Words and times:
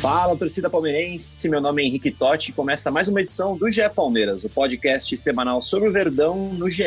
Fala, 0.00 0.34
torcida 0.34 0.70
palmeirense. 0.70 1.30
Meu 1.44 1.60
nome 1.60 1.82
é 1.82 1.86
Henrique 1.86 2.10
Totti 2.10 2.50
e 2.50 2.54
começa 2.54 2.90
mais 2.90 3.06
uma 3.08 3.20
edição 3.20 3.54
do 3.54 3.68
GE 3.68 3.82
Palmeiras, 3.94 4.44
o 4.44 4.48
podcast 4.48 5.14
semanal 5.14 5.60
sobre 5.60 5.90
o 5.90 5.92
Verdão 5.92 6.54
no 6.54 6.70
GE. 6.70 6.84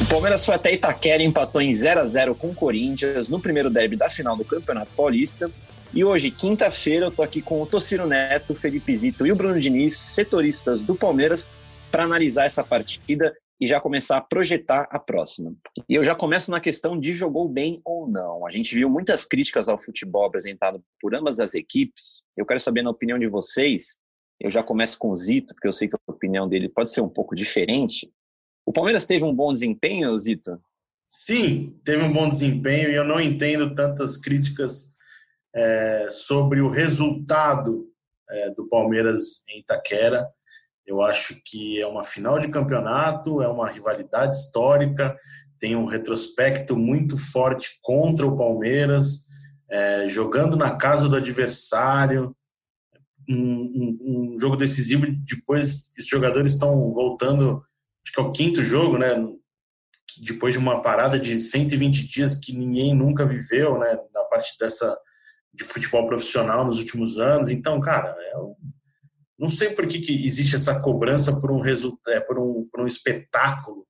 O 0.00 0.06
Palmeiras 0.06 0.46
foi 0.46 0.54
até 0.54 0.72
Itaquera 0.72 1.22
e 1.22 1.26
empatou 1.26 1.60
em 1.60 1.70
0 1.70 2.00
a 2.00 2.06
0 2.06 2.34
com 2.34 2.48
o 2.48 2.54
Corinthians 2.54 3.28
no 3.28 3.38
primeiro 3.38 3.68
derby 3.68 3.94
da 3.94 4.08
final 4.08 4.34
do 4.34 4.42
Campeonato 4.42 4.90
Paulista. 4.96 5.50
E 5.92 6.02
hoje, 6.02 6.30
quinta-feira, 6.30 7.06
eu 7.06 7.10
tô 7.10 7.22
aqui 7.22 7.42
com 7.42 7.60
o 7.60 7.66
Tociro 7.66 8.06
Neto, 8.06 8.54
Felipe 8.54 8.96
Zito 8.96 9.26
e 9.26 9.32
o 9.32 9.36
Bruno 9.36 9.60
Diniz, 9.60 9.98
setoristas 9.98 10.82
do 10.82 10.94
Palmeiras, 10.94 11.52
para 11.90 12.04
analisar 12.04 12.46
essa 12.46 12.64
partida 12.64 13.36
e 13.60 13.66
já 13.66 13.80
começar 13.80 14.18
a 14.18 14.20
projetar 14.20 14.86
a 14.90 14.98
próxima. 14.98 15.54
E 15.88 15.94
eu 15.94 16.04
já 16.04 16.14
começo 16.14 16.50
na 16.50 16.60
questão 16.60 16.98
de 16.98 17.12
jogou 17.12 17.48
bem 17.48 17.80
ou 17.84 18.06
não. 18.06 18.46
A 18.46 18.50
gente 18.50 18.74
viu 18.74 18.88
muitas 18.90 19.24
críticas 19.24 19.68
ao 19.68 19.78
futebol 19.78 20.26
apresentado 20.26 20.82
por 21.00 21.14
ambas 21.14 21.40
as 21.40 21.54
equipes. 21.54 22.26
Eu 22.36 22.44
quero 22.44 22.60
saber 22.60 22.82
na 22.82 22.90
opinião 22.90 23.18
de 23.18 23.26
vocês. 23.26 23.98
Eu 24.38 24.50
já 24.50 24.62
começo 24.62 24.98
com 24.98 25.10
o 25.10 25.16
Zito, 25.16 25.54
porque 25.54 25.68
eu 25.68 25.72
sei 25.72 25.88
que 25.88 25.96
a 25.96 26.12
opinião 26.12 26.46
dele 26.48 26.68
pode 26.68 26.90
ser 26.90 27.00
um 27.00 27.08
pouco 27.08 27.34
diferente. 27.34 28.12
O 28.66 28.72
Palmeiras 28.72 29.06
teve 29.06 29.24
um 29.24 29.34
bom 29.34 29.52
desempenho, 29.52 30.16
Zito? 30.18 30.60
Sim, 31.08 31.80
teve 31.84 32.02
um 32.02 32.12
bom 32.12 32.28
desempenho 32.28 32.90
e 32.90 32.94
eu 32.94 33.04
não 33.04 33.20
entendo 33.20 33.74
tantas 33.74 34.18
críticas 34.18 34.92
é, 35.54 36.08
sobre 36.10 36.60
o 36.60 36.68
resultado 36.68 37.88
é, 38.28 38.50
do 38.50 38.68
Palmeiras 38.68 39.44
em 39.48 39.60
Itaquera. 39.60 40.28
Eu 40.86 41.02
acho 41.02 41.40
que 41.44 41.80
é 41.80 41.86
uma 41.86 42.04
final 42.04 42.38
de 42.38 42.48
campeonato, 42.48 43.42
é 43.42 43.48
uma 43.48 43.68
rivalidade 43.68 44.36
histórica, 44.36 45.16
tem 45.58 45.74
um 45.74 45.86
retrospecto 45.86 46.76
muito 46.76 47.18
forte 47.18 47.78
contra 47.82 48.26
o 48.26 48.36
Palmeiras, 48.36 49.26
é, 49.68 50.06
jogando 50.06 50.56
na 50.56 50.76
casa 50.76 51.08
do 51.08 51.16
adversário. 51.16 52.34
Um, 53.28 53.34
um, 53.34 53.98
um, 54.34 54.38
jogo 54.38 54.56
decisivo 54.56 55.04
depois 55.24 55.90
os 55.98 56.06
jogadores 56.06 56.52
estão 56.52 56.92
voltando, 56.92 57.60
acho 58.04 58.14
que 58.14 58.20
é 58.20 58.22
o 58.22 58.30
quinto 58.30 58.62
jogo, 58.62 58.96
né? 58.96 59.16
Depois 60.22 60.54
de 60.54 60.60
uma 60.60 60.80
parada 60.80 61.18
de 61.18 61.36
120 61.36 62.06
dias 62.06 62.36
que 62.36 62.56
ninguém 62.56 62.94
nunca 62.94 63.26
viveu, 63.26 63.78
né? 63.80 63.98
Na 64.14 64.22
parte 64.24 64.56
dessa 64.60 64.96
de 65.52 65.64
futebol 65.64 66.06
profissional 66.06 66.64
nos 66.64 66.78
últimos 66.78 67.18
anos. 67.18 67.50
Então, 67.50 67.80
cara, 67.80 68.14
é 68.32 68.38
um 68.38 68.54
não 69.38 69.48
sei 69.48 69.70
por 69.70 69.86
que, 69.86 70.00
que 70.00 70.24
existe 70.24 70.56
essa 70.56 70.80
cobrança 70.80 71.40
por 71.40 71.50
um, 71.50 71.60
resultado, 71.60 72.14
é, 72.14 72.20
por 72.20 72.38
um, 72.38 72.66
por 72.70 72.80
um 72.80 72.86
espetáculo 72.86 73.86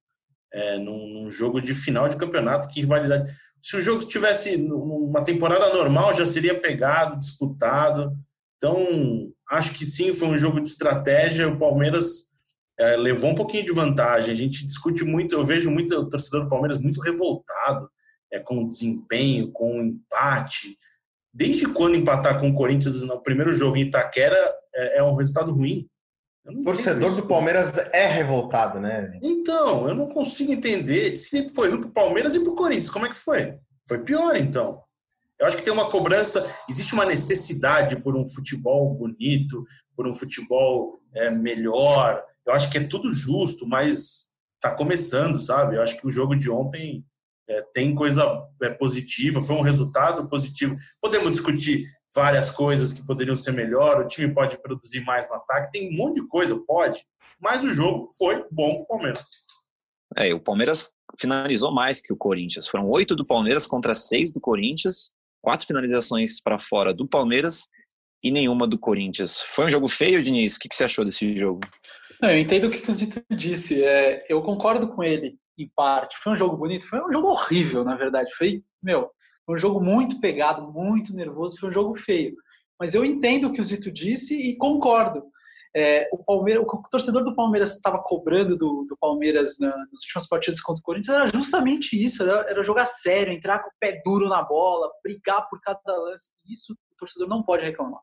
é, 0.53 0.79
num, 0.79 1.07
num, 1.09 1.31
jogo 1.31 1.61
de 1.61 1.75
final 1.75 2.09
de 2.09 2.17
campeonato, 2.17 2.69
que 2.69 2.81
rivalidade. 2.81 3.31
Se 3.63 3.77
o 3.77 3.81
jogo 3.81 4.05
tivesse 4.05 4.57
numa 4.57 5.23
temporada 5.23 5.73
normal, 5.73 6.15
já 6.15 6.25
seria 6.25 6.59
pegado, 6.59 7.19
disputado. 7.19 8.13
Então, 8.57 9.33
acho 9.51 9.75
que 9.75 9.85
sim, 9.85 10.15
foi 10.15 10.29
um 10.29 10.39
jogo 10.39 10.61
de 10.61 10.69
estratégia. 10.69 11.49
O 11.49 11.59
Palmeiras 11.59 12.37
é, 12.79 12.97
levou 12.97 13.31
um 13.31 13.35
pouquinho 13.35 13.65
de 13.65 13.73
vantagem. 13.73 14.33
A 14.33 14.37
gente 14.37 14.65
discute 14.65 15.05
muito, 15.05 15.35
eu 15.35 15.45
vejo 15.45 15.71
muito 15.71 15.95
o 15.95 16.09
torcedor 16.09 16.45
do 16.45 16.49
Palmeiras 16.49 16.81
muito 16.81 17.01
revoltado 17.01 17.89
é, 18.33 18.39
com 18.39 18.65
o 18.65 18.69
desempenho, 18.69 19.51
com 19.53 19.79
o 19.79 19.83
empate. 19.83 20.77
Desde 21.37 21.67
quando 21.67 21.97
empatar 21.97 22.41
com 22.41 22.49
o 22.49 22.55
Corinthians 22.55 23.03
no 23.03 23.23
primeiro 23.23 23.53
jogo 23.53 23.77
em 23.77 23.83
Itaquera 23.83 24.39
é, 24.75 25.01
é 25.01 25.03
um 25.03 25.15
resultado 25.15 25.53
ruim. 25.53 25.87
O 26.47 26.65
torcedor 26.65 27.15
do 27.15 27.27
Palmeiras 27.27 27.77
é 27.93 28.07
revoltado, 28.07 28.81
né? 28.81 29.19
Então, 29.23 29.87
eu 29.87 29.95
não 29.95 30.07
consigo 30.07 30.51
entender 30.51 31.15
se 31.19 31.51
foi 31.51 31.69
ruim 31.69 31.83
pro 31.83 31.91
Palmeiras 31.91 32.35
e 32.35 32.41
pro 32.41 32.55
Corinthians. 32.55 32.89
Como 32.89 33.05
é 33.05 33.11
que 33.11 33.17
foi? 33.17 33.59
Foi 33.87 33.99
pior, 33.99 34.35
então. 34.35 34.81
Eu 35.39 35.47
acho 35.47 35.59
que 35.59 35.63
tem 35.63 35.73
uma 35.73 35.91
cobrança, 35.91 36.51
existe 36.71 36.95
uma 36.95 37.05
necessidade 37.05 37.97
por 37.97 38.17
um 38.17 38.27
futebol 38.27 38.95
bonito, 38.95 39.63
por 39.95 40.09
um 40.09 40.15
futebol 40.15 40.99
é, 41.15 41.29
melhor. 41.29 42.25
Eu 42.47 42.55
acho 42.55 42.71
que 42.71 42.79
é 42.79 42.85
tudo 42.85 43.13
justo, 43.13 43.69
mas 43.69 44.35
tá 44.59 44.71
começando, 44.71 45.39
sabe? 45.39 45.77
Eu 45.77 45.83
acho 45.83 46.01
que 46.01 46.07
o 46.07 46.11
jogo 46.11 46.35
de 46.35 46.49
ontem 46.49 47.05
é, 47.49 47.63
tem 47.73 47.95
coisa 47.95 48.25
é, 48.63 48.71
positiva, 48.71 49.41
foi 49.41 49.57
um 49.57 49.63
resultado 49.63 50.29
positivo. 50.29 50.77
Podemos 51.01 51.33
discutir 51.33 51.85
várias 52.15 52.51
coisas 52.51 52.93
que 52.93 53.05
poderiam 53.07 53.37
ser 53.37 53.53
melhor, 53.53 54.01
o 54.01 54.07
time 54.07 54.33
pode 54.33 54.61
produzir 54.61 55.01
mais 55.05 55.29
no 55.29 55.37
ataque, 55.37 55.71
tem 55.71 55.89
um 55.89 55.97
monte 55.97 56.21
de 56.21 56.29
coisa, 56.29 56.59
pode, 56.67 57.01
mas 57.41 57.63
o 57.65 57.75
jogo 57.75 58.07
foi 58.17 58.45
bom 58.51 58.77
para 58.77 58.83
o 58.83 58.87
Palmeiras. 58.87 59.27
É, 60.17 60.33
o 60.33 60.41
Palmeiras 60.41 60.91
finalizou 61.21 61.73
mais 61.73 62.01
que 62.01 62.13
o 62.13 62.17
Corinthians. 62.17 62.69
Foram 62.69 62.89
oito 62.89 63.15
do 63.15 63.27
Palmeiras 63.27 63.67
contra 63.67 63.95
seis 63.95 64.33
do 64.33 64.41
Corinthians, 64.41 65.11
quatro 65.43 65.67
finalizações 65.67 66.41
para 66.41 66.59
fora 66.59 66.95
do 66.95 67.07
Palmeiras 67.07 67.69
e 68.23 68.31
nenhuma 68.31 68.67
do 68.67 68.79
Corinthians. 68.79 69.41
Foi 69.41 69.67
um 69.67 69.71
jogo 69.71 69.87
feio, 69.87 70.23
Diniz? 70.23 70.57
O 70.57 70.61
que 70.61 70.69
você 70.73 70.85
achou 70.85 71.05
desse 71.05 71.37
jogo? 71.37 71.61
Não, 72.21 72.31
eu 72.31 72.39
entendo 72.39 72.67
o 72.67 72.71
que 72.71 72.91
o 72.91 72.95
Zito 72.95 73.23
disse. 73.31 73.85
É, 73.85 74.25
eu 74.29 74.43
concordo 74.43 74.89
com 74.89 75.05
ele, 75.05 75.39
em 75.59 75.71
parte. 75.75 76.17
Foi 76.23 76.33
um 76.33 76.37
jogo 76.37 76.57
bonito? 76.57 76.87
Foi 76.87 77.01
um 77.01 77.13
jogo 77.13 77.29
horrível, 77.29 77.85
na 77.85 77.97
verdade. 77.97 78.33
Foi, 78.37 78.63
meu, 78.83 79.11
um 79.49 79.57
jogo 79.57 79.81
muito 79.81 80.21
pegado, 80.21 80.71
muito 80.73 81.15
nervoso, 81.15 81.59
foi 81.59 81.69
um 81.69 81.73
jogo 81.73 81.97
feio. 81.97 82.37
Mas 82.79 82.95
eu 82.95 83.05
entendo 83.05 83.49
o 83.49 83.53
que 83.53 83.61
o 83.61 83.65
Zito 83.65 83.91
disse 83.91 84.35
e 84.35 84.57
concordo. 84.57 85.25
É, 85.75 86.09
o, 86.11 86.25
Palmeiras, 86.25 86.65
o 86.67 86.83
torcedor 86.91 87.23
do 87.23 87.35
Palmeiras 87.35 87.77
estava 87.77 88.03
cobrando 88.03 88.57
do, 88.57 88.87
do 88.89 88.97
Palmeiras 88.99 89.59
na, 89.59 89.69
nas 89.69 90.03
últimas 90.05 90.27
partidas 90.27 90.61
contra 90.61 90.81
o 90.81 90.83
Corinthians 90.83 91.15
era 91.15 91.27
justamente 91.27 92.03
isso: 92.03 92.23
era, 92.23 92.51
era, 92.51 92.63
jogar 92.63 92.87
sério, 92.87 93.33
entrar 93.33 93.63
com 93.63 93.69
o 93.69 93.73
pé 93.79 94.01
duro 94.03 94.27
na 94.27 94.43
bola, 94.43 94.91
brigar 95.03 95.47
por 95.51 95.61
cada 95.61 95.81
lance. 95.85 96.31
Isso 96.49 96.73
o 96.73 96.97
torcedor 96.97 97.29
não 97.29 97.43
pode 97.43 97.63
reclamar. 97.63 98.01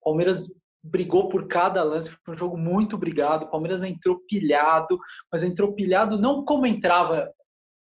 O 0.00 0.04
Palmeiras 0.06 0.48
brigou 0.84 1.30
por 1.30 1.48
cada 1.48 1.82
lance, 1.82 2.10
foi 2.10 2.34
um 2.34 2.38
jogo 2.38 2.58
muito 2.58 2.98
brigado. 2.98 3.46
O 3.46 3.50
Palmeiras 3.50 3.82
entrou 3.82 4.20
pilhado, 4.28 4.98
mas 5.32 5.42
entrou 5.42 5.72
pilhado 5.72 6.20
não 6.20 6.44
como 6.44 6.66
entrava 6.66 7.32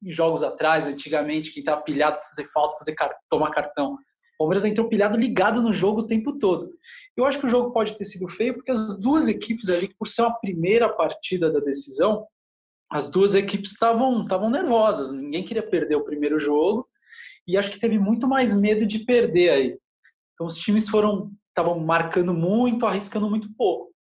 em 0.03 0.11
jogos 0.11 0.41
atrás, 0.41 0.87
antigamente, 0.87 1.51
que 1.51 1.59
entrava 1.59 1.83
pilhado 1.83 2.17
para 2.17 2.29
fazer 2.29 2.45
falta, 2.51 2.77
fazer 2.77 2.95
tomar 3.29 3.51
cartão. 3.51 3.93
O 3.93 3.97
Palmeiras 4.39 4.65
entrou 4.65 4.89
pilhado 4.89 5.17
ligado 5.17 5.61
no 5.61 5.71
jogo 5.71 6.01
o 6.01 6.07
tempo 6.07 6.39
todo. 6.39 6.71
Eu 7.15 7.25
acho 7.25 7.39
que 7.39 7.45
o 7.45 7.49
jogo 7.49 7.71
pode 7.71 7.95
ter 7.95 8.05
sido 8.05 8.27
feio 8.27 8.55
porque 8.55 8.71
as 8.71 8.99
duas 8.99 9.27
equipes 9.27 9.69
ali, 9.69 9.93
por 9.93 10.07
ser 10.07 10.23
a 10.23 10.31
primeira 10.31 10.89
partida 10.89 11.51
da 11.51 11.59
decisão, 11.59 12.25
as 12.89 13.11
duas 13.11 13.35
equipes 13.35 13.71
estavam 13.71 14.49
nervosas. 14.49 15.11
Ninguém 15.11 15.45
queria 15.45 15.61
perder 15.61 15.95
o 15.95 16.05
primeiro 16.05 16.39
jogo 16.39 16.87
e 17.47 17.55
acho 17.55 17.69
que 17.69 17.79
teve 17.79 17.99
muito 17.99 18.27
mais 18.27 18.59
medo 18.59 18.83
de 18.85 18.99
perder 18.99 19.49
aí. 19.49 19.77
Então 20.33 20.47
os 20.47 20.55
times 20.55 20.89
foram 20.89 21.31
estavam 21.59 21.79
marcando 21.79 22.33
muito, 22.33 22.85
arriscando 22.85 23.29
muito 23.29 23.53
pouco. 23.55 23.91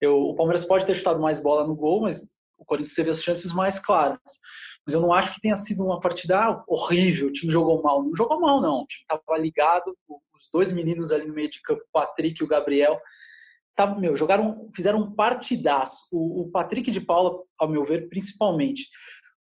Eu, 0.00 0.16
o 0.16 0.34
Palmeiras 0.34 0.64
pode 0.64 0.86
ter 0.86 0.94
chutado 0.94 1.20
mais 1.20 1.40
bola 1.40 1.66
no 1.66 1.74
gol, 1.74 2.02
mas 2.02 2.30
o 2.58 2.64
Corinthians 2.64 2.94
teve 2.94 3.10
as 3.10 3.22
chances 3.22 3.52
mais 3.52 3.78
claras 3.78 4.20
mas 4.88 4.94
eu 4.94 5.02
não 5.02 5.12
acho 5.12 5.34
que 5.34 5.40
tenha 5.42 5.54
sido 5.54 5.84
uma 5.84 6.00
partida 6.00 6.38
ah, 6.38 6.64
horrível, 6.66 7.28
o 7.28 7.30
time 7.30 7.52
jogou 7.52 7.82
mal. 7.82 8.02
Não 8.02 8.16
jogou 8.16 8.40
mal, 8.40 8.58
não. 8.58 8.80
O 8.80 8.86
time 8.86 9.02
estava 9.02 9.38
ligado, 9.38 9.94
os 10.08 10.48
dois 10.50 10.72
meninos 10.72 11.12
ali 11.12 11.26
no 11.26 11.34
meio 11.34 11.50
de 11.50 11.60
campo, 11.60 11.82
o 11.82 11.92
Patrick 11.92 12.40
e 12.40 12.44
o 12.44 12.48
Gabriel, 12.48 12.98
tá, 13.76 13.86
meu, 13.86 14.16
jogaram, 14.16 14.70
fizeram 14.74 15.00
um 15.00 15.14
partidaço. 15.14 16.06
O, 16.10 16.40
o 16.40 16.50
Patrick 16.50 16.90
de 16.90 17.02
Paula, 17.02 17.38
ao 17.58 17.68
meu 17.68 17.84
ver, 17.84 18.08
principalmente. 18.08 18.88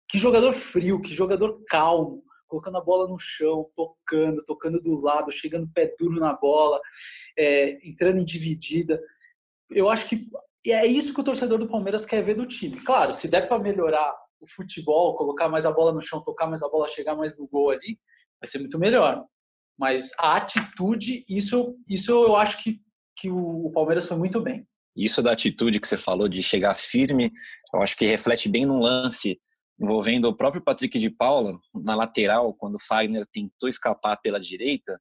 Que 0.10 0.18
jogador 0.18 0.52
frio, 0.56 1.00
que 1.00 1.14
jogador 1.14 1.62
calmo, 1.68 2.24
colocando 2.48 2.78
a 2.78 2.82
bola 2.82 3.08
no 3.08 3.18
chão, 3.20 3.70
tocando, 3.76 4.44
tocando 4.46 4.82
do 4.82 5.00
lado, 5.00 5.32
chegando 5.32 5.72
pé 5.72 5.94
duro 6.00 6.20
na 6.20 6.34
bola, 6.34 6.80
é, 7.38 7.88
entrando 7.88 8.20
em 8.20 8.26
dividida. 8.26 9.02
Eu 9.70 9.90
acho 9.90 10.08
que 10.08 10.28
é 10.68 10.86
isso 10.86 11.14
que 11.14 11.20
o 11.20 11.24
torcedor 11.24 11.60
do 11.60 11.68
Palmeiras 11.68 12.06
quer 12.06 12.24
ver 12.24 12.36
do 12.36 12.48
time. 12.48 12.80
Claro, 12.82 13.14
se 13.14 13.28
der 13.28 13.48
para 13.48 13.60
melhorar 13.60 14.16
o 14.40 14.48
futebol, 14.48 15.16
colocar 15.16 15.50
mais 15.50 15.66
a 15.66 15.72
bola 15.72 15.94
no 15.94 16.02
chão, 16.02 16.24
tocar 16.24 16.48
mais 16.48 16.62
a 16.62 16.70
bola, 16.70 16.90
chegar 16.90 17.16
mais 17.16 17.38
no 17.38 17.48
gol 17.48 17.70
ali, 17.70 18.00
vai 18.42 18.50
ser 18.50 18.60
muito 18.60 18.80
melhor. 18.80 19.26
Mas 19.78 20.12
a 20.20 20.36
atitude, 20.36 21.26
isso, 21.28 21.78
isso 21.88 22.12
eu 22.12 22.36
acho 22.36 22.64
que, 22.64 22.80
que 23.18 23.30
o 23.30 23.72
Palmeiras 23.74 24.06
foi 24.06 24.18
muito 24.18 24.42
bem. 24.42 24.66
Isso 24.96 25.22
da 25.22 25.34
atitude 25.34 25.80
que 25.80 25.88
você 25.88 25.98
falou 25.98 26.30
de 26.30 26.42
chegar 26.42 26.74
firme, 26.74 27.32
eu 27.74 27.82
acho 27.82 27.98
que 27.98 28.06
reflete 28.06 28.48
bem 28.48 28.66
num 28.66 28.80
lance 28.80 29.40
envolvendo 29.80 30.26
o 30.26 30.36
próprio 30.36 30.62
Patrick 30.62 30.98
de 31.00 31.10
Paula 31.10 31.60
na 31.74 31.96
lateral, 31.96 32.54
quando 32.54 32.76
o 32.76 32.80
Fagner 32.80 33.26
tentou 33.26 33.68
escapar 33.68 34.18
pela 34.18 34.40
direita. 34.40 35.00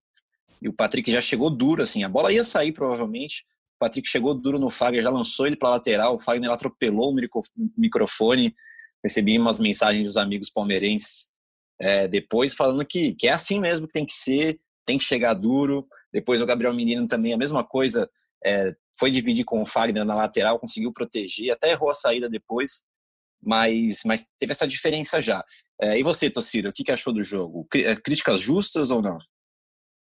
E 0.61 0.69
o 0.69 0.73
Patrick 0.73 1.11
já 1.11 1.21
chegou 1.21 1.51
duro, 1.51 1.83
assim, 1.83 2.03
a 2.03 2.09
bola 2.09 2.33
ia 2.33 2.45
sair 2.45 2.73
provavelmente. 2.73 3.45
O 3.77 3.79
Patrick 3.79 4.09
chegou 4.09 4.35
duro 4.35 4.59
no 4.59 4.71
Fagner, 4.71 5.03
já 5.03 5.11
lançou 5.11 5.47
ele 5.47 5.57
para 5.57 5.71
lateral. 5.71 6.17
O 6.17 6.21
Fagner 6.21 6.51
atropelou 6.51 7.13
o 7.13 7.41
microfone. 7.77 8.55
Recebi 9.03 9.39
umas 9.39 9.59
mensagens 9.59 10.07
dos 10.07 10.17
amigos 10.17 10.51
palmeirenses 10.51 11.35
é, 11.81 12.07
depois 12.07 12.55
falando 12.55 12.85
que, 12.85 13.15
que 13.15 13.29
é 13.29 13.33
assim 13.33 13.61
mesmo 13.61 13.87
que 13.87 13.93
tem 13.93 14.07
que 14.07 14.15
ser, 14.15 14.61
tem 14.87 14.99
que 14.99 15.05
chegar 15.05 15.35
duro. 15.35 15.87
Depois 16.13 16.41
o 16.41 16.47
Gabriel 16.47 16.75
Menino 16.75 17.07
também, 17.07 17.33
a 17.33 17.39
mesma 17.39 17.65
coisa, 17.65 18.09
é, 18.45 18.75
foi 18.99 19.11
dividir 19.11 19.45
com 19.45 19.61
o 19.61 19.67
Fagner 19.67 20.05
na 20.05 20.15
lateral, 20.15 20.59
conseguiu 20.59 20.93
proteger, 20.93 21.51
até 21.51 21.73
errou 21.73 21.91
a 21.91 21.95
saída 21.95 22.29
depois, 22.29 22.85
mas, 23.47 24.01
mas 24.05 24.27
teve 24.39 24.53
essa 24.53 24.67
diferença 24.67 25.21
já. 25.21 25.45
É, 25.81 25.99
e 25.99 26.03
você, 26.03 26.31
Tociro, 26.31 26.71
o 26.71 26.73
que, 26.73 26.85
que 26.85 26.93
achou 26.93 27.13
do 27.13 27.23
jogo? 27.23 27.67
É, 27.75 27.97
críticas 27.97 28.41
justas 28.41 28.91
ou 28.91 29.03
não? 29.03 29.19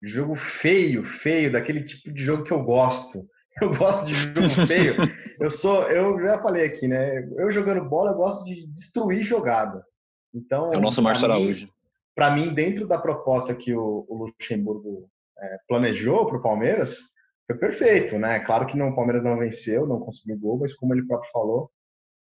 Jogo 0.01 0.35
feio, 0.35 1.03
feio, 1.03 1.51
daquele 1.51 1.83
tipo 1.83 2.11
de 2.11 2.23
jogo 2.23 2.43
que 2.43 2.51
eu 2.51 2.63
gosto. 2.63 3.27
Eu 3.59 3.75
gosto 3.75 4.05
de 4.05 4.13
jogo 4.13 4.67
feio. 4.67 4.93
Eu 5.39 5.49
sou, 5.49 5.81
eu 5.89 6.19
já 6.19 6.39
falei 6.39 6.67
aqui, 6.67 6.87
né? 6.87 7.27
Eu 7.39 7.51
jogando 7.51 7.89
bola, 7.89 8.11
eu 8.11 8.15
gosto 8.15 8.43
de 8.43 8.67
destruir 8.67 9.23
jogada. 9.23 9.83
Então, 10.31 10.71
é 10.71 10.77
o 10.77 10.79
nosso 10.79 11.01
Márcio 11.01 11.25
Araújo. 11.25 11.67
Para 12.13 12.35
mim, 12.35 12.53
dentro 12.53 12.87
da 12.87 12.99
proposta 12.99 13.55
que 13.55 13.73
o, 13.73 14.05
o 14.07 14.25
Luxemburgo 14.25 15.09
é, 15.39 15.57
planejou 15.67 16.27
para 16.27 16.37
o 16.37 16.41
Palmeiras, 16.41 16.99
foi 17.47 17.57
perfeito, 17.57 18.19
né? 18.19 18.39
Claro 18.41 18.67
que 18.67 18.77
não, 18.77 18.89
o 18.89 18.95
Palmeiras 18.95 19.23
não 19.23 19.39
venceu, 19.39 19.87
não 19.87 20.01
conseguiu 20.01 20.37
gol, 20.37 20.59
mas 20.59 20.75
como 20.75 20.93
ele 20.93 21.07
próprio 21.07 21.31
falou, 21.31 21.71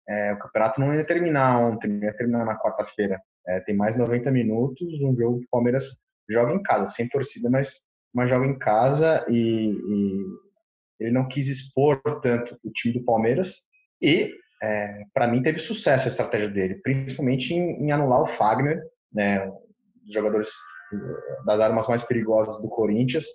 é, 0.07 0.33
o 0.33 0.39
campeonato 0.39 0.79
não 0.79 0.95
ia 0.95 1.05
terminar 1.05 1.59
ontem, 1.59 1.99
ia 2.01 2.15
terminar 2.15 2.45
na 2.45 2.57
quarta-feira. 2.57 3.19
É, 3.47 3.59
tem 3.61 3.75
mais 3.75 3.95
90 3.95 4.31
minutos, 4.31 4.87
um 5.01 5.15
jogo 5.15 5.39
que 5.39 5.45
o 5.45 5.49
Palmeiras 5.49 5.83
joga 6.29 6.53
em 6.53 6.61
casa, 6.61 6.91
sem 6.93 7.07
torcida, 7.07 7.49
mas, 7.49 7.69
mas 8.13 8.29
joga 8.29 8.45
em 8.45 8.57
casa 8.57 9.25
e, 9.29 9.71
e 9.71 10.25
ele 10.99 11.11
não 11.11 11.27
quis 11.27 11.47
expor 11.47 12.01
tanto 12.21 12.57
o 12.63 12.71
time 12.71 12.93
do 12.93 13.05
Palmeiras 13.05 13.55
e, 14.01 14.33
é, 14.61 15.03
para 15.13 15.27
mim, 15.27 15.41
teve 15.41 15.59
sucesso 15.59 16.05
a 16.05 16.07
estratégia 16.09 16.49
dele, 16.49 16.75
principalmente 16.75 17.53
em, 17.53 17.85
em 17.85 17.91
anular 17.91 18.21
o 18.21 18.37
Fagner, 18.37 18.81
né, 19.13 19.45
um 19.45 19.51
dos 20.03 20.13
jogadores 20.13 20.49
das 21.45 21.59
armas 21.59 21.87
mais 21.87 22.03
perigosas 22.03 22.61
do 22.61 22.69
Corinthians. 22.69 23.25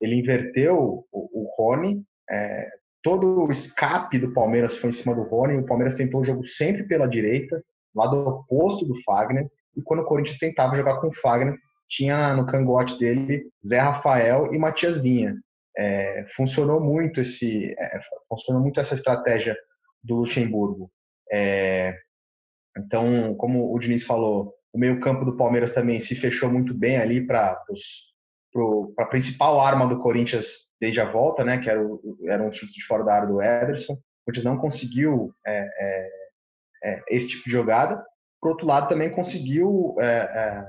Ele 0.00 0.16
inverteu 0.16 0.76
o, 0.76 1.06
o 1.12 1.54
Rony, 1.56 2.02
é, 2.30 2.68
todo 3.02 3.44
o 3.44 3.50
escape 3.50 4.18
do 4.18 4.32
Palmeiras 4.32 4.76
foi 4.76 4.90
em 4.90 4.92
cima 4.92 5.14
do 5.14 5.22
Rony, 5.22 5.56
o 5.56 5.66
Palmeiras 5.66 5.96
tentou 5.96 6.20
o 6.20 6.24
jogo 6.24 6.46
sempre 6.46 6.84
pela 6.84 7.08
direita, 7.08 7.62
lado 7.94 8.16
oposto 8.26 8.86
do 8.86 9.00
Fagner, 9.02 9.48
e 9.76 9.82
quando 9.82 10.00
o 10.00 10.06
Corinthians 10.06 10.38
tentava 10.38 10.76
jogar 10.76 11.00
com 11.00 11.08
o 11.08 11.14
Fagner, 11.14 11.56
tinha 11.88 12.34
no 12.34 12.46
cangote 12.46 12.98
dele 12.98 13.44
Zé 13.66 13.78
Rafael 13.78 14.52
e 14.52 14.58
Matias 14.58 14.98
Vinha. 14.98 15.36
É, 15.76 16.26
funcionou 16.36 16.80
muito 16.80 17.20
esse, 17.20 17.74
é, 17.78 18.00
funcionou 18.28 18.62
muito 18.62 18.78
essa 18.78 18.94
estratégia 18.94 19.56
do 20.02 20.16
Luxemburgo. 20.16 20.90
É, 21.30 21.94
então, 22.76 23.34
como 23.36 23.74
o 23.74 23.78
Diniz 23.78 24.04
falou, 24.04 24.54
o 24.72 24.78
meio 24.78 25.00
campo 25.00 25.24
do 25.24 25.36
Palmeiras 25.36 25.72
também 25.72 26.00
se 26.00 26.14
fechou 26.14 26.50
muito 26.50 26.72
bem 26.72 26.98
ali 26.98 27.26
para 27.26 27.58
a 28.98 29.04
principal 29.06 29.60
arma 29.60 29.86
do 29.86 30.00
Corinthians 30.00 30.71
desde 30.82 31.00
a 31.00 31.08
volta, 31.08 31.44
né, 31.44 31.58
que 31.58 31.70
era, 31.70 31.80
o, 31.80 32.18
era 32.26 32.42
um 32.42 32.50
chute 32.50 32.72
de 32.72 32.84
fora 32.84 33.04
da 33.04 33.14
área 33.14 33.28
do 33.28 33.40
Ederson. 33.40 33.92
O 33.92 33.98
Corinthians 34.26 34.44
não 34.44 34.58
conseguiu 34.58 35.32
é, 35.46 35.68
é, 35.78 36.10
é, 36.82 37.02
esse 37.08 37.28
tipo 37.28 37.44
de 37.44 37.52
jogada. 37.52 38.04
Por 38.40 38.50
outro 38.50 38.66
lado, 38.66 38.88
também 38.88 39.08
conseguiu 39.08 39.94
é, 40.00 40.04
é, 40.04 40.64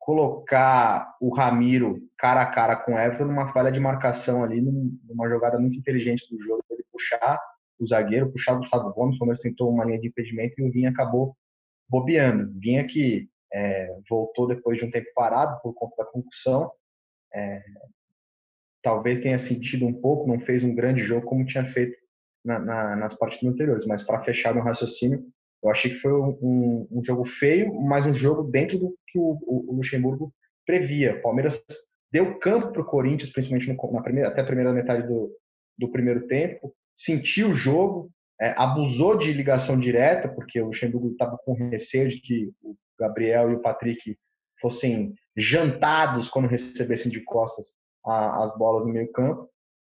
colocar 0.00 1.16
o 1.20 1.32
Ramiro 1.32 2.00
cara 2.18 2.42
a 2.42 2.46
cara 2.46 2.74
com 2.74 2.94
o 2.94 2.98
Everton 2.98 3.26
numa 3.26 3.52
falha 3.52 3.70
de 3.70 3.78
marcação 3.78 4.42
ali, 4.42 4.60
numa 4.60 5.28
jogada 5.28 5.60
muito 5.60 5.78
inteligente 5.78 6.28
do 6.28 6.40
jogo, 6.40 6.64
ele 6.68 6.84
puxar 6.90 7.40
o 7.78 7.86
zagueiro, 7.86 8.32
puxar 8.32 8.54
o 8.54 8.58
Gustavo 8.58 8.92
Gomes, 8.92 9.14
o 9.14 9.18
Palmeiras 9.20 9.40
tentou 9.40 9.70
uma 9.70 9.84
linha 9.84 10.00
de 10.00 10.08
impedimento 10.08 10.54
e 10.58 10.68
o 10.68 10.72
Vinha 10.72 10.90
acabou 10.90 11.36
bobeando. 11.88 12.52
Vinha 12.58 12.84
que 12.84 13.28
é, 13.52 13.96
voltou 14.10 14.48
depois 14.48 14.76
de 14.76 14.84
um 14.84 14.90
tempo 14.90 15.06
parado 15.14 15.56
por 15.62 15.72
conta 15.72 15.94
da 15.98 16.10
concussão, 16.10 16.72
é, 17.32 17.62
talvez 18.82 19.18
tenha 19.18 19.38
sentido 19.38 19.86
um 19.86 19.92
pouco, 19.92 20.28
não 20.28 20.40
fez 20.40 20.62
um 20.64 20.74
grande 20.74 21.02
jogo 21.02 21.26
como 21.26 21.44
tinha 21.44 21.64
feito 21.72 21.96
na, 22.44 22.58
na, 22.58 22.96
nas 22.96 23.14
partidas 23.14 23.54
anteriores, 23.54 23.86
mas 23.86 24.02
para 24.02 24.22
fechar 24.22 24.54
no 24.54 24.60
raciocínio, 24.60 25.24
eu 25.62 25.70
achei 25.70 25.92
que 25.92 26.00
foi 26.00 26.12
um, 26.12 26.86
um, 26.90 27.02
jogo 27.02 27.24
feio, 27.24 27.74
mas 27.74 28.06
um 28.06 28.14
jogo 28.14 28.44
dentro 28.44 28.78
do 28.78 28.96
que 29.06 29.18
o, 29.18 29.38
o, 29.42 29.74
Luxemburgo 29.74 30.32
previa. 30.64 31.16
O 31.16 31.22
Palmeiras 31.22 31.60
deu 32.12 32.38
campo 32.38 32.72
para 32.72 32.82
o 32.82 32.86
Corinthians, 32.86 33.30
principalmente 33.30 33.68
no, 33.68 33.92
na 33.92 34.02
primeira, 34.02 34.28
até 34.28 34.40
a 34.40 34.46
primeira 34.46 34.72
metade 34.72 35.06
do, 35.06 35.32
do 35.76 35.90
primeiro 35.90 36.26
tempo, 36.28 36.72
sentiu 36.94 37.50
o 37.50 37.54
jogo, 37.54 38.10
é, 38.40 38.54
abusou 38.56 39.18
de 39.18 39.32
ligação 39.32 39.78
direta, 39.78 40.28
porque 40.28 40.60
o 40.60 40.66
Luxemburgo 40.66 41.10
estava 41.10 41.36
com 41.44 41.54
receio 41.54 42.08
de 42.08 42.20
que 42.20 42.52
o 42.62 42.76
Gabriel 42.98 43.50
e 43.50 43.54
o 43.54 43.60
Patrick 43.60 44.16
fossem 44.60 45.14
jantados 45.36 46.28
quando 46.28 46.48
recebessem 46.48 47.10
de 47.10 47.20
costas 47.20 47.76
a, 48.04 48.44
as 48.44 48.56
bolas 48.56 48.86
no 48.86 48.92
meio 48.92 49.10
campo. 49.12 49.48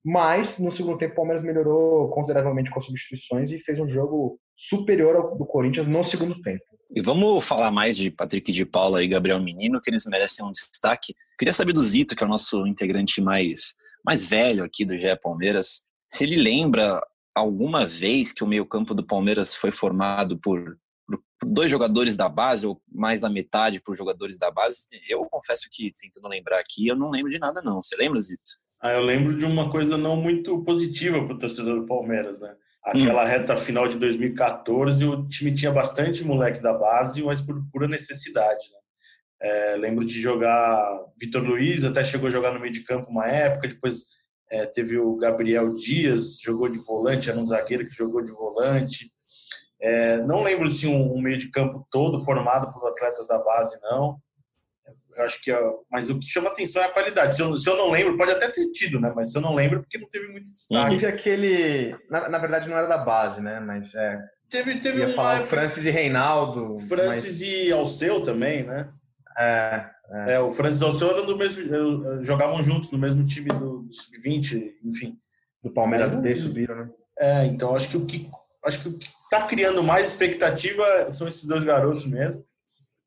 Mas 0.03 0.57
no 0.57 0.71
segundo 0.71 0.97
tempo 0.97 1.13
o 1.13 1.15
Palmeiras 1.17 1.43
melhorou 1.43 2.09
consideravelmente 2.09 2.71
com 2.71 2.79
as 2.79 2.85
substituições 2.85 3.51
e 3.51 3.59
fez 3.59 3.79
um 3.79 3.87
jogo 3.87 4.39
superior 4.55 5.15
ao 5.15 5.37
do 5.37 5.45
Corinthians 5.45 5.87
no 5.87 6.03
segundo 6.03 6.41
tempo. 6.41 6.63
E 6.93 7.01
vamos 7.01 7.47
falar 7.47 7.71
mais 7.71 7.95
de 7.95 8.09
Patrick 8.09 8.51
de 8.51 8.65
Paula 8.65 9.03
e 9.03 9.07
Gabriel 9.07 9.39
Menino, 9.39 9.79
que 9.81 9.89
eles 9.89 10.05
merecem 10.05 10.45
um 10.45 10.51
destaque. 10.51 11.13
Queria 11.37 11.53
saber 11.53 11.71
do 11.71 11.81
Zito, 11.81 12.15
que 12.15 12.23
é 12.23 12.27
o 12.27 12.29
nosso 12.29 12.65
integrante 12.67 13.21
mais, 13.21 13.75
mais 14.05 14.25
velho 14.25 14.63
aqui 14.63 14.83
do 14.83 14.97
GE 14.97 15.15
Palmeiras, 15.21 15.83
se 16.11 16.25
ele 16.25 16.35
lembra 16.35 17.01
alguma 17.33 17.85
vez 17.85 18.33
que 18.33 18.43
o 18.43 18.47
meio-campo 18.47 18.93
do 18.93 19.05
Palmeiras 19.05 19.55
foi 19.55 19.71
formado 19.71 20.37
por, 20.37 20.59
por, 20.59 20.77
dois 21.45 21.69
jogadores 21.69 22.15
da 22.15 22.29
base, 22.29 22.65
ou 22.67 22.81
mais 22.91 23.19
da 23.19 23.29
metade 23.29 23.81
por 23.81 23.95
jogadores 23.95 24.37
da 24.37 24.51
base. 24.51 24.85
Eu 25.07 25.25
confesso 25.25 25.67
que, 25.71 25.93
tentando 25.97 26.27
lembrar 26.27 26.59
aqui, 26.59 26.87
eu 26.87 26.95
não 26.95 27.09
lembro 27.09 27.31
de 27.31 27.39
nada, 27.39 27.61
não. 27.61 27.81
Você 27.81 27.95
lembra, 27.95 28.19
Zito? 28.19 28.49
Ah, 28.81 28.93
eu 28.93 29.01
lembro 29.01 29.37
de 29.37 29.45
uma 29.45 29.69
coisa 29.69 29.97
não 29.97 30.15
muito 30.15 30.63
positiva 30.63 31.23
para 31.23 31.35
o 31.35 31.37
torcedor 31.37 31.79
do 31.79 31.85
Palmeiras, 31.85 32.39
né? 32.39 32.55
Aquela 32.83 33.23
hum. 33.23 33.27
reta 33.27 33.55
final 33.55 33.87
de 33.87 33.99
2014, 33.99 35.05
o 35.05 35.27
time 35.27 35.53
tinha 35.53 35.71
bastante 35.71 36.23
moleque 36.23 36.61
da 36.63 36.73
base, 36.73 37.21
mas 37.21 37.39
por 37.39 37.63
pura 37.71 37.87
necessidade. 37.87 38.65
Né? 38.71 38.79
É, 39.43 39.75
lembro 39.75 40.03
de 40.03 40.19
jogar 40.19 40.99
Vitor 41.19 41.43
Luiz, 41.43 41.83
até 41.83 42.03
chegou 42.03 42.27
a 42.27 42.31
jogar 42.31 42.51
no 42.51 42.59
meio 42.59 42.73
de 42.73 42.83
campo 42.83 43.11
uma 43.11 43.27
época, 43.27 43.67
depois 43.67 44.05
é, 44.49 44.65
teve 44.65 44.97
o 44.97 45.15
Gabriel 45.15 45.73
Dias, 45.73 46.39
jogou 46.43 46.67
de 46.67 46.79
volante, 46.79 47.29
era 47.29 47.39
um 47.39 47.45
zagueiro 47.45 47.85
que 47.85 47.93
jogou 47.93 48.21
de 48.23 48.31
volante. 48.31 49.11
É, 49.81 50.17
não 50.23 50.43
lembro 50.43 50.69
de 50.69 50.87
um, 50.87 51.15
um 51.15 51.21
meio 51.21 51.37
de 51.37 51.49
campo 51.49 51.87
todo 51.89 52.23
formado 52.23 52.71
por 52.71 52.87
atletas 52.87 53.27
da 53.27 53.39
base, 53.43 53.79
não. 53.81 54.19
Eu 55.15 55.25
acho 55.25 55.41
que, 55.41 55.51
mas 55.91 56.09
o 56.09 56.19
que 56.19 56.27
chama 56.27 56.49
atenção 56.49 56.81
é 56.81 56.85
a 56.85 56.91
qualidade. 56.91 57.35
Se 57.35 57.41
eu, 57.41 57.57
se 57.57 57.69
eu 57.69 57.75
não 57.75 57.91
lembro, 57.91 58.17
pode 58.17 58.31
até 58.31 58.49
ter 58.49 58.71
tido, 58.71 58.99
né? 58.99 59.11
Mas 59.15 59.31
se 59.31 59.37
eu 59.37 59.41
não 59.41 59.55
lembro, 59.55 59.81
porque 59.81 59.97
não 59.97 60.07
teve 60.07 60.27
muito 60.27 60.51
destaque. 60.53 60.97
Teve 60.97 61.05
aquele, 61.07 61.95
na, 62.09 62.29
na 62.29 62.37
verdade 62.37 62.69
não 62.69 62.77
era 62.77 62.87
da 62.87 62.97
base, 62.97 63.41
né? 63.41 63.59
Mas 63.59 63.93
é. 63.93 64.19
Teve, 64.49 64.75
teve 64.79 64.99
ia 64.99 65.13
falar 65.13 65.43
o 65.43 65.47
Francis 65.47 65.85
e 65.85 65.89
Reinaldo. 65.89 66.77
Francis 66.87 67.39
mas... 67.39 67.41
e 67.41 67.71
Alceu 67.71 68.23
também, 68.23 68.63
né? 68.63 68.89
É, 69.37 69.85
é. 70.11 70.33
é 70.33 70.39
o 70.39 70.51
Francis 70.51 70.81
e 70.81 70.85
Alceu 70.85 71.11
eram 71.11 71.25
do 71.25 71.37
mesmo, 71.37 72.23
jogavam 72.23 72.61
juntos 72.63 72.91
no 72.91 72.97
mesmo 72.97 73.25
time 73.25 73.49
do, 73.49 73.83
do 73.83 73.93
sub-20, 73.93 74.73
enfim. 74.83 75.17
Do 75.63 75.71
Palmeiras 75.71 76.09
B 76.09 76.35
subiram, 76.35 76.75
né? 76.75 76.89
É, 77.19 77.45
então 77.45 77.75
acho 77.75 77.89
que 77.89 77.97
o 77.97 78.05
que 78.05 78.29
acho 78.65 78.81
que 78.81 78.89
o 78.89 78.97
que 78.97 79.07
está 79.31 79.47
criando 79.47 79.81
mais 79.81 80.09
expectativa 80.09 81.09
são 81.09 81.25
esses 81.25 81.47
dois 81.47 81.63
garotos 81.63 82.05
mesmo. 82.05 82.45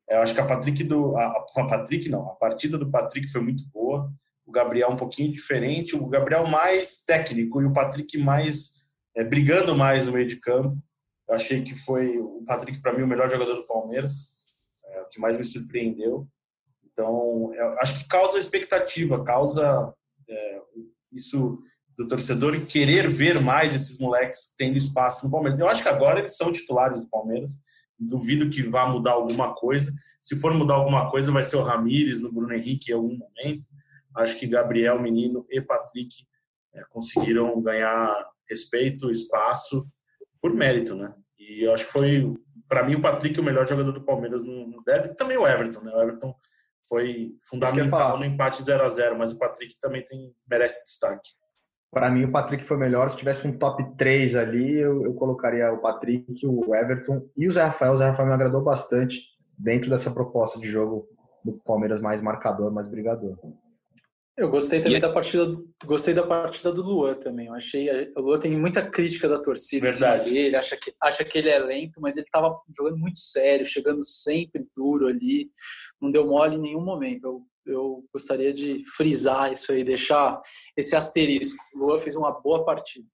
Eu 0.09 0.21
acho 0.21 0.33
que 0.33 0.41
a 0.41 0.45
Patrick 0.45 0.83
do. 0.83 1.15
A, 1.15 1.27
a, 1.27 1.67
Patrick 1.67 2.09
não, 2.09 2.31
a 2.31 2.35
partida 2.35 2.79
do 2.79 2.89
Patrick 2.89 3.27
foi 3.27 3.41
muito 3.41 3.63
boa. 3.69 4.11
O 4.43 4.51
Gabriel 4.51 4.89
um 4.89 4.97
pouquinho 4.97 5.31
diferente, 5.31 5.95
o 5.95 6.07
Gabriel 6.07 6.47
mais 6.47 7.03
técnico 7.03 7.61
e 7.61 7.65
o 7.65 7.73
Patrick 7.73 8.17
mais 8.17 8.85
é, 9.15 9.23
brigando 9.23 9.75
mais 9.75 10.07
no 10.07 10.13
meio 10.13 10.25
de 10.25 10.39
campo. 10.39 10.73
Eu 11.27 11.35
achei 11.35 11.63
que 11.63 11.73
foi 11.73 12.17
o 12.17 12.43
Patrick, 12.45 12.79
para 12.81 12.93
mim, 12.93 13.03
o 13.03 13.07
melhor 13.07 13.29
jogador 13.29 13.55
do 13.55 13.65
Palmeiras, 13.65 14.47
é, 14.85 15.01
o 15.01 15.09
que 15.09 15.19
mais 15.19 15.37
me 15.37 15.43
surpreendeu. 15.43 16.27
Então, 16.91 17.51
acho 17.81 17.99
que 17.99 18.07
causa 18.07 18.37
expectativa, 18.37 19.23
causa 19.23 19.91
é, 20.29 20.61
isso 21.11 21.59
do 21.97 22.07
torcedor 22.07 22.59
querer 22.65 23.07
ver 23.07 23.39
mais 23.39 23.73
esses 23.73 23.97
moleques 23.99 24.53
tendo 24.57 24.77
espaço 24.77 25.25
no 25.25 25.31
Palmeiras. 25.31 25.59
Eu 25.59 25.67
acho 25.67 25.81
que 25.81 25.89
agora 25.89 26.19
eles 26.19 26.35
são 26.35 26.51
titulares 26.51 27.01
do 27.01 27.09
Palmeiras 27.09 27.63
duvido 27.99 28.49
que 28.49 28.61
vá 28.63 28.87
mudar 28.87 29.11
alguma 29.11 29.53
coisa. 29.53 29.91
Se 30.21 30.35
for 30.35 30.53
mudar 30.53 30.75
alguma 30.75 31.09
coisa, 31.09 31.31
vai 31.31 31.43
ser 31.43 31.57
o 31.57 31.63
Ramires 31.63 32.21
no 32.21 32.31
Bruno 32.31 32.53
Henrique 32.53 32.91
em 32.91 32.95
algum 32.95 33.17
momento. 33.17 33.67
Acho 34.15 34.39
que 34.39 34.47
Gabriel, 34.47 35.01
Menino 35.01 35.45
e 35.49 35.61
Patrick 35.61 36.09
é, 36.73 36.83
conseguiram 36.89 37.61
ganhar 37.61 38.29
respeito, 38.49 39.09
espaço 39.09 39.87
por 40.41 40.53
mérito, 40.53 40.95
né? 40.95 41.13
E 41.37 41.65
eu 41.65 41.73
acho 41.73 41.85
que 41.85 41.91
foi, 41.91 42.33
para 42.67 42.83
mim, 42.83 42.95
o 42.95 43.01
Patrick 43.01 43.39
o 43.39 43.43
melhor 43.43 43.67
jogador 43.67 43.91
do 43.91 44.03
Palmeiras 44.03 44.43
no, 44.43 44.67
no 44.67 44.83
derby, 44.83 45.09
e 45.09 45.15
também 45.15 45.37
o 45.37 45.47
Everton, 45.47 45.81
né? 45.81 45.91
O 45.93 46.01
Everton 46.01 46.33
foi 46.87 47.35
fundamental 47.41 48.17
no 48.17 48.25
empate 48.25 48.61
0 48.61 48.83
a 48.83 48.89
0 48.89 49.17
mas 49.17 49.33
o 49.33 49.39
Patrick 49.39 49.77
também 49.79 50.03
tem, 50.05 50.19
merece 50.49 50.83
destaque. 50.83 51.31
Para 51.95 52.11
mim, 52.11 52.25
o 52.25 52.31
Patrick 52.33 52.65
foi 52.65 52.75
melhor. 52.75 53.09
Se 53.09 53.15
tivesse 53.15 53.47
um 53.47 53.57
top 53.57 53.81
3 53.97 54.35
ali, 54.35 54.79
eu, 54.79 55.05
eu, 55.05 55.13
colocaria 55.13 55.71
o 55.71 55.77
Patrick, 55.77 56.45
o 56.45 56.75
Everton 56.75 57.25
e 57.37 57.47
o 57.47 57.51
Zé 57.53 57.63
Rafael. 57.63 57.93
O 57.93 57.95
Zé 57.95 58.09
Rafael 58.09 58.27
me 58.27 58.33
agradou 58.33 58.61
bastante 58.61 59.21
dentro 59.57 59.89
dessa 59.89 60.11
proposta 60.11 60.59
de 60.59 60.67
jogo 60.67 61.07
do 61.41 61.53
Palmeiras 61.53 62.01
mais 62.01 62.21
marcador, 62.21 62.69
mais 62.69 62.89
brigador. 62.89 63.37
Eu 64.35 64.49
gostei 64.49 64.81
também 64.81 64.99
da 64.99 65.09
partida, 65.09 65.57
gostei 65.85 66.13
da 66.13 66.23
partida 66.23 66.73
do 66.73 66.81
Luan 66.81 67.15
também. 67.15 67.47
Eu 67.47 67.53
achei, 67.53 68.11
o 68.17 68.19
Luan 68.19 68.39
tem 68.39 68.51
muita 68.57 68.85
crítica 68.85 69.29
da 69.29 69.39
torcida 69.39 69.89
Verdade. 69.89 70.33
dele, 70.33 70.57
acha 70.57 70.75
que 70.75 70.93
acha 71.01 71.23
que 71.23 71.37
ele 71.37 71.47
é 71.47 71.59
lento, 71.59 72.01
mas 72.01 72.17
ele 72.17 72.25
estava 72.25 72.59
jogando 72.77 72.97
muito 72.97 73.21
sério, 73.21 73.65
chegando 73.65 74.03
sempre 74.03 74.67
duro 74.75 75.07
ali, 75.07 75.49
não 76.01 76.11
deu 76.11 76.27
mole 76.27 76.57
em 76.57 76.61
nenhum 76.61 76.83
momento. 76.83 77.25
Eu, 77.25 77.41
eu 77.65 78.03
gostaria 78.13 78.53
de 78.53 78.83
frisar 78.95 79.51
isso 79.51 79.71
aí, 79.71 79.83
deixar 79.83 80.41
esse 80.77 80.95
asterisco. 80.95 81.63
O 81.75 81.85
Luan 81.85 81.99
fez 81.99 82.15
uma 82.15 82.31
boa 82.31 82.63
partida. 82.63 83.07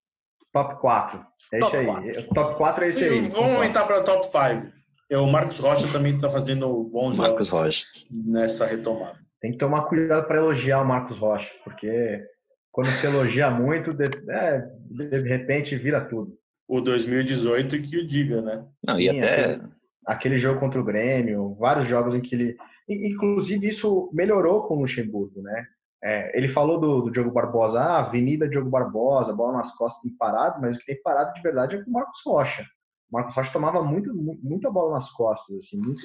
Top 0.51 0.79
4. 0.81 1.25
É 1.53 1.59
top 1.59 1.77
aí. 1.77 1.85
4. 1.85 2.27
Top 2.33 2.57
4 2.57 2.83
é 2.83 2.87
esse 2.89 3.03
aí. 3.03 3.27
Vamos 3.29 3.55
aumentar 3.55 3.85
para 3.85 4.03
top 4.03 4.25
5. 4.25 4.81
O 5.13 5.27
Marcos 5.27 5.59
Rocha 5.59 5.91
também 5.91 6.15
está 6.15 6.29
fazendo 6.29 6.83
bons 6.85 7.17
Marcos 7.17 7.47
jogos 7.47 7.65
Rocha. 7.65 7.85
nessa 8.09 8.65
retomada 8.65 9.21
tem 9.41 9.51
que 9.51 9.57
tomar 9.57 9.85
cuidado 9.85 10.27
para 10.27 10.37
elogiar 10.37 10.81
o 10.81 10.87
Marcos 10.87 11.17
Rocha, 11.17 11.51
porque 11.63 12.23
quando 12.71 12.87
se 12.87 13.05
elogia 13.05 13.49
muito, 13.49 13.91
de, 13.91 14.05
é, 14.29 14.61
de 14.89 15.19
repente 15.27 15.75
vira 15.75 16.05
tudo. 16.05 16.37
O 16.67 16.79
2018 16.79 17.81
que 17.81 17.97
o 17.97 18.05
diga, 18.05 18.41
né? 18.41 18.63
Não, 18.85 18.99
e 18.99 19.09
Sim, 19.09 19.19
até. 19.19 19.43
Aquele, 19.45 19.71
aquele, 20.05 20.37
jogo 20.37 20.59
contra 20.59 20.79
o 20.79 20.83
Grêmio, 20.83 21.55
vários 21.59 21.87
jogos 21.87 22.15
em 22.15 22.21
que 22.21 22.35
ele. 22.35 22.57
Inclusive, 22.87 23.67
isso 23.67 24.09
melhorou 24.13 24.63
com 24.63 24.75
o 24.75 24.81
Luxemburgo, 24.81 25.41
né? 25.41 25.65
É, 26.03 26.35
ele 26.35 26.47
falou 26.47 26.79
do, 26.79 27.01
do 27.01 27.11
Diogo 27.11 27.31
Barbosa, 27.31 27.79
ah, 27.79 27.99
Avenida 27.99 28.49
Diogo 28.49 28.69
Barbosa, 28.69 29.33
bola 29.33 29.57
nas 29.57 29.71
costas 29.75 30.01
tem 30.01 30.11
parado, 30.17 30.59
mas 30.59 30.75
o 30.75 30.79
que 30.79 30.85
tem 30.85 31.01
parado 31.01 31.31
de 31.33 31.41
verdade 31.41 31.75
é 31.75 31.83
com 31.83 31.91
o 31.91 31.93
Marcos 31.93 32.19
Rocha. 32.25 32.63
O 33.11 33.15
Marcos 33.15 33.35
Rocha 33.35 33.53
tomava 33.53 33.83
muito, 33.83 34.11
muita 34.41 34.71
bola 34.71 34.93
nas 34.93 35.11
costas, 35.11 35.57
assim, 35.57 35.77
muito. 35.77 36.01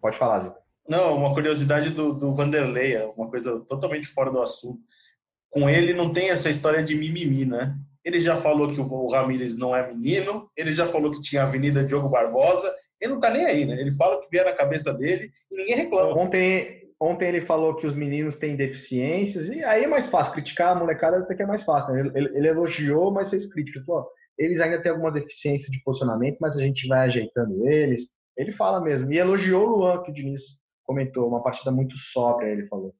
Pode 0.00 0.16
falar, 0.16 0.40
Zé. 0.40 0.54
Não, 0.88 1.16
uma 1.16 1.34
curiosidade 1.34 1.90
do, 1.90 2.12
do 2.12 2.32
Vanderlei, 2.34 2.94
é 2.94 3.06
uma 3.16 3.28
coisa 3.28 3.60
totalmente 3.60 4.06
fora 4.06 4.30
do 4.30 4.40
assunto. 4.40 4.80
Com 5.50 5.68
ele 5.68 5.92
não 5.92 6.12
tem 6.12 6.30
essa 6.30 6.48
história 6.48 6.82
de 6.82 6.94
mimimi, 6.94 7.44
né? 7.44 7.76
Ele 8.04 8.20
já 8.20 8.36
falou 8.36 8.72
que 8.72 8.80
o 8.80 9.06
Ramires 9.06 9.56
não 9.56 9.74
é 9.74 9.86
menino, 9.86 10.50
ele 10.56 10.74
já 10.74 10.86
falou 10.86 11.10
que 11.10 11.22
tinha 11.22 11.42
a 11.42 11.46
Avenida 11.46 11.84
Diogo 11.84 12.08
Barbosa, 12.08 12.72
ele 13.00 13.12
não 13.12 13.20
tá 13.20 13.30
nem 13.30 13.44
aí, 13.44 13.64
né? 13.64 13.80
Ele 13.80 13.92
fala 13.92 14.16
o 14.16 14.20
que 14.20 14.30
vier 14.30 14.44
na 14.44 14.52
cabeça 14.52 14.92
dele 14.94 15.30
e 15.50 15.56
ninguém 15.56 15.76
reclama. 15.76 16.16
Ontem, 16.16 16.88
ontem 17.00 17.28
ele 17.28 17.40
falou 17.40 17.76
que 17.76 17.86
os 17.86 17.94
meninos 17.94 18.36
têm 18.36 18.56
deficiências, 18.56 19.48
e 19.48 19.62
aí 19.64 19.84
é 19.84 19.88
mais 19.88 20.06
fácil. 20.06 20.32
Criticar 20.32 20.76
a 20.76 20.78
molecada 20.78 21.18
até 21.18 21.34
que 21.34 21.42
é 21.42 21.46
mais 21.46 21.62
fácil, 21.62 21.94
né? 21.94 22.00
ele, 22.00 22.10
ele, 22.14 22.38
ele, 22.38 22.48
elogiou, 22.48 23.12
mas 23.12 23.30
fez 23.30 23.46
crítica. 23.46 23.82
Pô, 23.86 24.08
eles 24.38 24.60
ainda 24.60 24.80
têm 24.80 24.92
alguma 24.92 25.12
deficiência 25.12 25.70
de 25.70 25.82
posicionamento, 25.82 26.38
mas 26.40 26.56
a 26.56 26.60
gente 26.60 26.86
vai 26.88 27.06
ajeitando 27.06 27.68
eles. 27.68 28.02
Ele 28.36 28.52
fala 28.52 28.80
mesmo. 28.80 29.12
E 29.12 29.18
elogiou 29.18 29.66
o 29.66 29.76
Luan, 29.76 30.02
que 30.02 30.10
o 30.10 30.14
Diniz 30.14 30.42
comentou, 30.84 31.28
uma 31.28 31.42
partida 31.42 31.70
muito 31.70 31.96
sóbria, 31.96 32.48
ele 32.48 32.66
falou. 32.66 32.94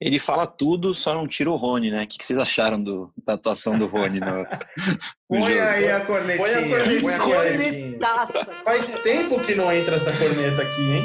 Ele 0.00 0.18
fala 0.20 0.46
tudo, 0.46 0.94
só 0.94 1.12
não 1.12 1.26
tira 1.26 1.50
o 1.50 1.56
Rony, 1.56 1.90
né? 1.90 2.04
O 2.04 2.06
que 2.06 2.24
vocês 2.24 2.38
acharam 2.38 2.80
do, 2.80 3.12
da 3.26 3.32
atuação 3.32 3.76
do 3.76 3.86
Rony 3.86 4.20
no, 4.20 4.42
no 5.28 5.40
Põe 5.40 5.42
jogo? 5.42 5.60
aí 5.60 5.90
a 5.90 6.06
cornetinha. 6.06 7.00
Põe 7.00 7.14
a 7.14 7.18
cornetinha. 7.18 7.98
Cornetaça. 7.98 8.44
Faz 8.64 8.98
tempo 9.02 9.40
que 9.44 9.56
não 9.56 9.72
entra 9.72 9.96
essa 9.96 10.12
corneta 10.16 10.62
aqui, 10.62 10.82
hein? 10.82 11.04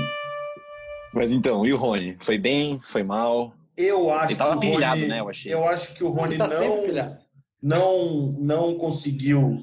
Mas 1.11 1.31
então, 1.31 1.65
e 1.65 1.73
o 1.73 1.77
Rony? 1.77 2.17
Foi 2.21 2.37
bem? 2.37 2.79
Foi 2.83 3.01
mal? 3.03 3.53
Eu 3.75 4.11
acho 4.11 4.33
Ele 4.33 4.37
tava 4.37 4.59
que 4.59 4.71
pilhado, 4.71 5.01
Rony, 5.01 5.07
né? 5.07 5.19
Eu 5.19 5.29
achei. 5.29 5.53
Eu 5.53 5.67
acho 5.67 5.95
que 5.95 6.03
o 6.03 6.09
Rony 6.09 6.37
tá 6.37 6.47
não, 6.47 6.85
não, 7.61 8.31
não 8.39 8.77
conseguiu 8.77 9.57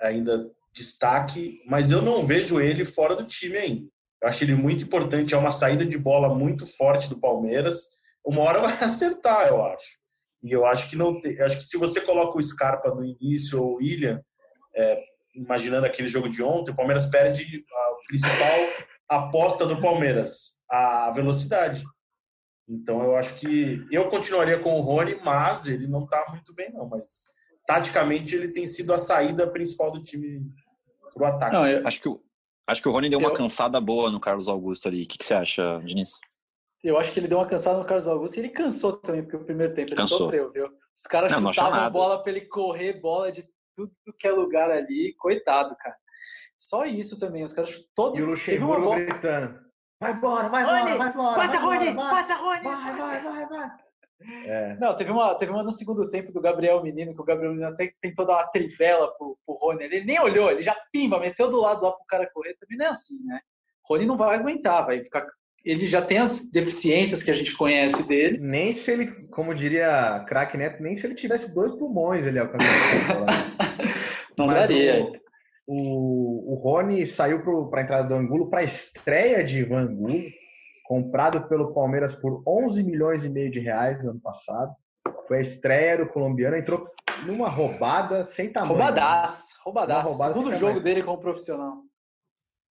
ainda 0.00 0.48
destaque, 0.72 1.60
mas 1.66 1.90
eu 1.90 2.00
não 2.00 2.24
vejo 2.24 2.60
ele 2.60 2.84
fora 2.84 3.16
do 3.16 3.24
time 3.24 3.56
ainda. 3.56 3.86
Eu 4.22 4.28
acho 4.28 4.44
ele 4.44 4.54
muito 4.54 4.84
importante. 4.84 5.34
É 5.34 5.38
uma 5.38 5.50
saída 5.50 5.84
de 5.84 5.98
bola 5.98 6.32
muito 6.32 6.66
forte 6.66 7.08
do 7.08 7.18
Palmeiras. 7.18 7.99
Uma 8.24 8.42
hora 8.42 8.60
vai 8.60 8.72
acertar, 8.82 9.48
eu 9.48 9.64
acho. 9.64 9.98
E 10.42 10.52
eu 10.52 10.64
acho 10.64 10.88
que 10.88 10.96
não 10.96 11.20
tem. 11.20 11.40
Acho 11.40 11.58
que 11.58 11.64
se 11.64 11.76
você 11.76 12.00
coloca 12.00 12.38
o 12.38 12.42
Scarpa 12.42 12.94
no 12.94 13.04
início 13.04 13.62
ou 13.62 13.72
o 13.72 13.76
William, 13.76 14.20
é, 14.74 15.02
imaginando 15.34 15.86
aquele 15.86 16.08
jogo 16.08 16.28
de 16.28 16.42
ontem, 16.42 16.70
o 16.70 16.76
Palmeiras 16.76 17.06
perde 17.06 17.44
a 17.44 18.06
principal 18.06 18.86
aposta 19.08 19.66
do 19.66 19.80
Palmeiras, 19.80 20.62
a 20.70 21.10
velocidade. 21.10 21.84
Então 22.68 23.02
eu 23.02 23.16
acho 23.16 23.38
que 23.38 23.84
eu 23.90 24.08
continuaria 24.08 24.58
com 24.58 24.78
o 24.78 24.80
Rony, 24.80 25.16
mas 25.24 25.66
ele 25.66 25.88
não 25.88 26.04
está 26.04 26.24
muito 26.30 26.54
bem, 26.54 26.72
não. 26.72 26.88
Mas 26.88 27.24
taticamente 27.66 28.34
ele 28.34 28.48
tem 28.48 28.64
sido 28.66 28.94
a 28.94 28.98
saída 28.98 29.50
principal 29.50 29.90
do 29.90 30.02
time 30.02 30.40
para 31.12 31.22
o 31.22 31.26
ataque. 31.26 31.52
Não, 31.52 31.66
eu... 31.66 31.86
Acho 31.86 32.00
que 32.00 32.08
o, 32.08 32.22
Acho 32.70 32.82
que 32.82 32.88
o 32.88 32.92
Rony 32.92 33.10
deu 33.10 33.18
uma 33.18 33.30
eu... 33.30 33.34
cansada 33.34 33.80
boa 33.80 34.12
no 34.12 34.20
Carlos 34.20 34.46
Augusto 34.46 34.86
ali. 34.86 35.02
O 35.02 35.08
que, 35.08 35.18
que 35.18 35.26
você 35.26 35.34
acha, 35.34 35.80
Diniz? 35.84 36.20
Eu 36.82 36.98
acho 36.98 37.12
que 37.12 37.20
ele 37.20 37.28
deu 37.28 37.38
uma 37.38 37.46
cansada 37.46 37.78
no 37.78 37.84
Carlos 37.84 38.08
Augusto 38.08 38.36
e 38.36 38.40
ele 38.40 38.48
cansou 38.48 38.94
também, 38.94 39.22
porque 39.22 39.36
o 39.36 39.44
primeiro 39.44 39.74
tempo 39.74 39.90
ele 39.90 39.96
cansou. 39.96 40.18
sofreu, 40.18 40.50
viu? 40.50 40.68
Os 40.94 41.02
caras 41.02 41.30
não, 41.30 41.52
chutavam 41.52 41.80
não 41.80 41.90
bola 41.90 42.22
para 42.22 42.32
ele 42.32 42.46
correr, 42.46 43.00
bola 43.00 43.30
de 43.30 43.46
tudo 43.76 43.92
que 44.18 44.26
é 44.26 44.32
lugar 44.32 44.70
ali. 44.70 45.14
Coitado, 45.18 45.76
cara. 45.78 45.96
Só 46.58 46.84
isso 46.84 47.18
também. 47.18 47.42
Os 47.44 47.52
caras 47.52 47.74
todo 47.94 48.18
E 48.18 48.22
o 48.22 48.26
Luxemburgo 48.26 48.82
bola... 48.82 49.00
gritando. 49.00 49.70
Vai 50.00 50.12
embora, 50.12 50.48
vai 50.48 50.62
embora, 50.62 50.96
vai 50.96 51.08
embora. 51.08 51.36
Passa, 51.36 51.58
Rony! 51.58 51.94
Passa, 51.94 52.34
Rony! 52.34 52.62
Vai, 52.62 52.96
vai, 52.96 53.22
vai, 53.22 53.46
vai. 53.46 53.70
É. 54.46 54.76
Não, 54.78 54.96
teve 54.96 55.10
uma, 55.10 55.34
teve 55.34 55.50
uma 55.50 55.62
no 55.62 55.72
segundo 55.72 56.08
tempo 56.10 56.32
do 56.32 56.40
Gabriel 56.40 56.82
Menino, 56.82 57.14
que 57.14 57.20
o 57.20 57.24
Gabriel 57.24 57.52
Menino 57.52 57.70
até 57.70 57.92
tentou 58.00 58.26
dar 58.26 58.34
uma 58.34 58.48
trivela 58.48 59.12
pro, 59.16 59.38
pro 59.44 59.56
Rony. 59.56 59.84
Ele 59.84 60.04
nem 60.04 60.20
olhou, 60.20 60.50
ele 60.50 60.62
já 60.62 60.74
pimba, 60.92 61.18
meteu 61.18 61.50
do 61.50 61.60
lado 61.60 61.82
lá 61.82 61.92
pro 61.92 62.06
cara 62.06 62.30
correr. 62.32 62.54
Também 62.54 62.78
não 62.78 62.86
é 62.86 62.88
assim, 62.88 63.22
né? 63.24 63.40
Rony 63.86 64.06
não 64.06 64.16
vai 64.16 64.36
aguentar, 64.36 64.86
vai 64.86 65.02
ficar. 65.02 65.26
Ele 65.64 65.84
já 65.84 66.00
tem 66.00 66.18
as 66.18 66.50
deficiências 66.50 67.22
que 67.22 67.30
a 67.30 67.34
gente 67.34 67.56
conhece 67.56 68.08
dele. 68.08 68.38
Nem 68.38 68.72
se 68.72 68.90
ele, 68.90 69.12
como 69.32 69.54
diria 69.54 70.24
craque 70.26 70.56
Neto, 70.56 70.82
nem 70.82 70.94
se 70.94 71.06
ele 71.06 71.14
tivesse 71.14 71.54
dois 71.54 71.72
pulmões 71.72 72.26
ele 72.26 72.38
alcançaria. 72.38 73.26
não 74.36 74.46
Mas 74.46 74.56
daria. 74.56 75.04
O, 75.66 75.72
o, 75.72 76.52
o 76.52 76.54
Rony 76.56 77.06
saiu 77.06 77.42
para 77.68 77.80
a 77.80 77.84
entrada 77.84 78.08
do 78.08 78.14
Angulo 78.14 78.48
para 78.48 78.60
a 78.60 78.64
estreia 78.64 79.44
de 79.44 79.58
Ivan 79.58 79.82
Angulo 79.82 80.22
comprado 80.90 81.46
pelo 81.46 81.72
Palmeiras 81.72 82.12
por 82.12 82.42
11 82.44 82.82
milhões 82.82 83.22
e 83.22 83.28
meio 83.28 83.48
de 83.48 83.60
reais 83.60 84.02
no 84.02 84.10
ano 84.10 84.20
passado. 84.20 84.74
Foi 85.28 85.38
a 85.38 85.42
estreia 85.42 85.98
do 85.98 86.08
colombiano, 86.08 86.56
entrou 86.56 86.84
numa 87.24 87.48
roubada 87.48 88.26
sem 88.26 88.50
tamanho. 88.50 88.72
Roubadaço, 88.72 89.54
roubadaço. 89.64 90.08
Roubada 90.08 90.34
Segundo 90.34 90.52
jogo 90.52 90.66
tamanho. 90.66 90.80
dele 90.82 91.02
como 91.04 91.18
profissional. 91.18 91.76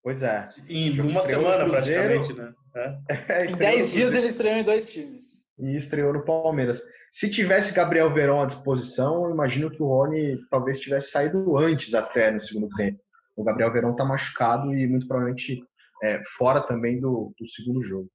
Pois 0.03 0.21
é. 0.21 0.45
Em 0.69 0.99
uma 0.99 1.21
semana, 1.21 1.69
praticamente, 1.69 2.33
né? 2.33 2.53
É. 2.75 3.45
em 3.49 3.55
10 3.55 3.91
dias 3.91 4.13
ele 4.13 4.27
estreou 4.27 4.55
em 4.55 4.63
dois 4.63 4.89
times. 4.89 5.39
E 5.57 5.75
estreou 5.75 6.13
no 6.13 6.23
Palmeiras. 6.23 6.81
Se 7.11 7.29
tivesse 7.29 7.73
Gabriel 7.73 8.13
Verón 8.13 8.41
à 8.41 8.45
disposição, 8.45 9.25
eu 9.25 9.31
imagino 9.31 9.69
que 9.69 9.81
o 9.81 9.87
Rony 9.87 10.37
talvez 10.49 10.79
tivesse 10.79 11.11
saído 11.11 11.57
antes 11.57 11.93
até 11.93 12.31
no 12.31 12.39
segundo 12.39 12.69
tempo. 12.75 12.99
O 13.35 13.43
Gabriel 13.43 13.71
Verón 13.71 13.91
está 13.91 14.05
machucado 14.05 14.73
e 14.75 14.87
muito 14.87 15.07
provavelmente 15.07 15.63
é, 16.03 16.21
fora 16.37 16.61
também 16.61 16.99
do, 16.99 17.33
do, 17.37 17.49
segundo 17.49 17.83
jogo. 17.83 18.09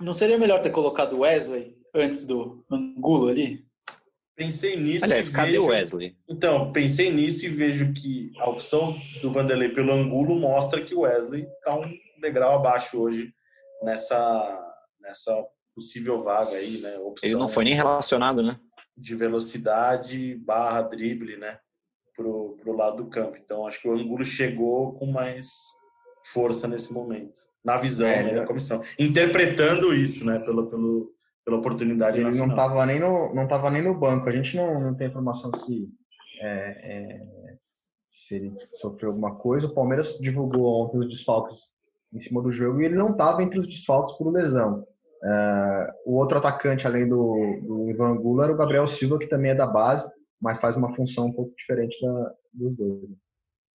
Não 0.00 0.14
seria 0.14 0.38
melhor 0.38 0.62
ter 0.62 0.70
colocado 0.70 1.14
o 1.14 1.20
Wesley 1.20 1.76
antes 1.94 2.26
do 2.26 2.64
Angulo 2.70 3.28
ali? 3.28 3.64
Pensei 4.34 4.76
nisso. 4.76 5.04
Aliás, 5.04 5.28
cadê 5.28 5.58
o 5.58 5.66
Wesley? 5.66 6.16
Então, 6.28 6.72
pensei 6.72 7.10
nisso 7.10 7.44
e 7.44 7.48
vejo 7.48 7.92
que 7.92 8.32
a 8.38 8.48
opção 8.48 8.96
do 9.20 9.30
Vanderlei 9.30 9.68
pelo 9.68 9.92
Angulo 9.92 10.34
mostra 10.34 10.80
que 10.80 10.94
o 10.94 11.00
Wesley 11.00 11.42
está 11.42 11.76
um 11.76 11.82
degrau 12.20 12.54
abaixo 12.54 12.98
hoje 12.98 13.34
nessa, 13.82 14.74
nessa 15.00 15.32
possível 15.74 16.18
vaga 16.18 16.52
aí, 16.52 16.80
né? 16.80 16.98
Opção 16.98 17.28
Ele 17.28 17.38
não 17.38 17.48
foi 17.48 17.64
nem 17.64 17.74
relacionado, 17.74 18.42
né? 18.42 18.58
De 18.96 19.14
velocidade 19.14 20.36
barra 20.36 20.82
drible, 20.82 21.36
né? 21.36 21.58
Pro, 22.14 22.56
pro 22.60 22.76
lado 22.76 23.02
do 23.02 23.10
campo. 23.10 23.38
Então, 23.42 23.66
acho 23.66 23.80
que 23.80 23.88
o 23.88 23.92
Angulo 23.92 24.24
chegou 24.24 24.92
com 24.94 25.06
mais 25.06 25.48
força 26.32 26.68
nesse 26.68 26.92
momento, 26.92 27.40
na 27.64 27.78
visão 27.78 28.06
é, 28.06 28.22
né, 28.22 28.34
da 28.34 28.46
comissão, 28.46 28.82
interpretando 28.98 29.94
isso, 29.94 30.26
né, 30.26 30.38
pelo, 30.38 30.68
pelo, 30.68 31.14
pela 31.42 31.56
oportunidade 31.56 32.18
ele 32.18 32.24
na 32.24 32.36
não 32.36 32.50
final. 32.50 32.56
Tava 32.56 32.84
nem 32.84 33.00
no, 33.00 33.34
não 33.34 33.44
estava 33.44 33.70
nem 33.70 33.82
no 33.82 33.98
banco. 33.98 34.28
A 34.28 34.32
gente 34.32 34.54
não, 34.54 34.80
não 34.80 34.94
tem 34.94 35.08
informação 35.08 35.50
se, 35.64 35.88
é, 36.42 36.46
é, 36.82 37.56
se 38.06 38.34
ele 38.34 38.54
sofreu 38.78 39.10
alguma 39.10 39.36
coisa. 39.36 39.66
O 39.66 39.74
Palmeiras 39.74 40.18
divulgou 40.18 40.84
ontem 40.84 40.98
os 40.98 41.08
desfalques 41.08 41.69
em 42.12 42.20
cima 42.20 42.42
do 42.42 42.50
jogo 42.50 42.80
e 42.80 42.84
ele 42.84 42.96
não 42.96 43.12
estava 43.12 43.42
entre 43.42 43.58
os 43.58 43.66
desfalques 43.66 44.16
por 44.16 44.32
lesão. 44.32 44.84
Uh, 45.22 45.92
o 46.06 46.14
outro 46.16 46.38
atacante, 46.38 46.86
além 46.86 47.08
do, 47.08 47.60
do 47.62 47.90
Ivan 47.90 48.16
Gula, 48.16 48.44
era 48.44 48.52
o 48.52 48.56
Gabriel 48.56 48.86
Silva, 48.86 49.18
que 49.18 49.28
também 49.28 49.50
é 49.50 49.54
da 49.54 49.66
base, 49.66 50.08
mas 50.40 50.58
faz 50.58 50.76
uma 50.76 50.94
função 50.94 51.26
um 51.26 51.32
pouco 51.32 51.54
diferente 51.56 52.00
da, 52.00 52.32
dos 52.54 52.76
dois. 52.76 53.10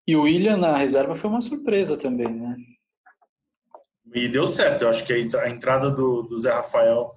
E 0.07 0.15
o 0.15 0.23
William 0.23 0.57
na 0.57 0.77
reserva 0.77 1.15
foi 1.15 1.29
uma 1.29 1.41
surpresa 1.41 1.97
também, 1.97 2.29
né? 2.29 2.55
E 4.13 4.27
deu 4.27 4.45
certo. 4.45 4.83
Eu 4.83 4.89
acho 4.89 5.05
que 5.05 5.13
a 5.13 5.49
entrada 5.49 5.89
do, 5.89 6.23
do 6.23 6.37
Zé 6.37 6.51
Rafael 6.51 7.15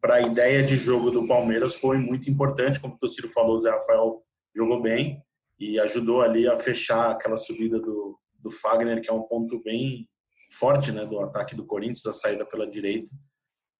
para 0.00 0.16
a 0.16 0.22
ideia 0.22 0.62
de 0.62 0.76
jogo 0.76 1.10
do 1.10 1.26
Palmeiras 1.26 1.76
foi 1.76 1.98
muito 1.98 2.30
importante. 2.30 2.80
Como 2.80 2.94
o 2.94 2.98
Tociro 2.98 3.28
falou, 3.28 3.56
o 3.56 3.60
Zé 3.60 3.70
Rafael 3.70 4.22
jogou 4.54 4.80
bem 4.80 5.22
e 5.58 5.80
ajudou 5.80 6.22
ali 6.22 6.46
a 6.46 6.56
fechar 6.56 7.10
aquela 7.10 7.36
subida 7.36 7.80
do, 7.80 8.18
do 8.38 8.50
Fagner, 8.50 9.00
que 9.00 9.10
é 9.10 9.12
um 9.12 9.22
ponto 9.22 9.62
bem 9.62 10.06
forte 10.50 10.92
né, 10.92 11.04
do 11.04 11.20
ataque 11.20 11.54
do 11.54 11.64
Corinthians, 11.64 12.06
a 12.06 12.12
saída 12.12 12.44
pela 12.44 12.66
direita. 12.66 13.10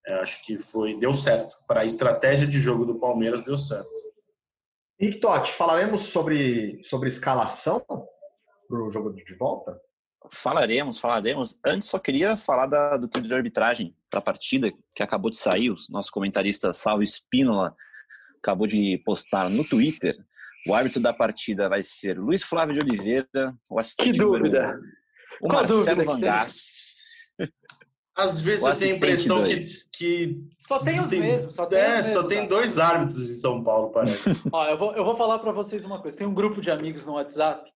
É, 0.06 0.14
acho 0.14 0.44
que 0.44 0.58
foi 0.58 0.98
deu 0.98 1.12
certo. 1.12 1.56
Para 1.66 1.80
a 1.80 1.84
estratégia 1.84 2.46
de 2.46 2.60
jogo 2.60 2.84
do 2.84 2.98
Palmeiras, 2.98 3.44
deu 3.44 3.58
certo. 3.58 3.90
Henrique 4.98 5.20
Totti, 5.20 5.52
falaremos 5.52 6.02
sobre, 6.04 6.80
sobre 6.84 7.08
escalação 7.08 7.84
para 8.68 8.82
o 8.82 8.90
jogo 8.90 9.12
de 9.12 9.34
volta? 9.34 9.78
Falaremos, 10.30 10.98
falaremos. 10.98 11.58
Antes, 11.64 11.88
só 11.88 11.98
queria 11.98 12.36
falar 12.36 12.66
da, 12.66 12.96
do 12.96 13.08
trilho 13.08 13.28
de 13.28 13.34
arbitragem 13.34 13.94
para 14.10 14.18
a 14.18 14.22
partida, 14.22 14.72
que 14.94 15.02
acabou 15.02 15.30
de 15.30 15.36
sair. 15.36 15.70
O 15.70 15.76
nosso 15.90 16.10
comentarista 16.10 16.72
Salvo 16.72 17.02
Espínola 17.02 17.76
acabou 18.38 18.66
de 18.66 19.00
postar 19.04 19.48
no 19.50 19.64
Twitter. 19.64 20.16
O 20.66 20.74
árbitro 20.74 21.00
da 21.00 21.12
partida 21.12 21.68
vai 21.68 21.82
ser 21.82 22.18
Luiz 22.18 22.42
Flávio 22.42 22.74
de 22.74 22.80
Oliveira, 22.80 23.54
o 23.70 23.78
assistente 23.78 24.12
que 24.12 24.18
dúvida. 24.18 24.76
O 25.40 25.48
Qual 25.48 25.60
Marcelo 25.60 26.04
Vangás. 26.04 26.86
Às 28.16 28.40
vezes 28.40 28.64
eu 28.64 28.74
tenho 28.74 28.92
a 28.92 28.96
impressão 28.96 29.44
que, 29.44 29.60
que. 29.92 30.40
Só 30.58 30.78
tem 30.78 31.00
os 31.00 31.06
tem, 31.08 31.20
mesmos. 31.20 31.54
Só 31.54 31.66
tem, 31.66 31.78
é, 31.78 31.96
mesmos, 31.96 32.12
só 32.14 32.22
tem 32.22 32.48
dois 32.48 32.78
árbitros 32.78 33.30
em 33.30 33.34
São 33.34 33.62
Paulo, 33.62 33.90
parece. 33.90 34.30
Ó, 34.50 34.66
eu, 34.66 34.78
vou, 34.78 34.92
eu 34.94 35.04
vou 35.04 35.14
falar 35.16 35.38
para 35.38 35.52
vocês 35.52 35.84
uma 35.84 36.00
coisa. 36.00 36.16
Tem 36.16 36.26
um 36.26 36.32
grupo 36.32 36.62
de 36.62 36.70
amigos 36.70 37.04
no 37.04 37.12
WhatsApp. 37.12 37.70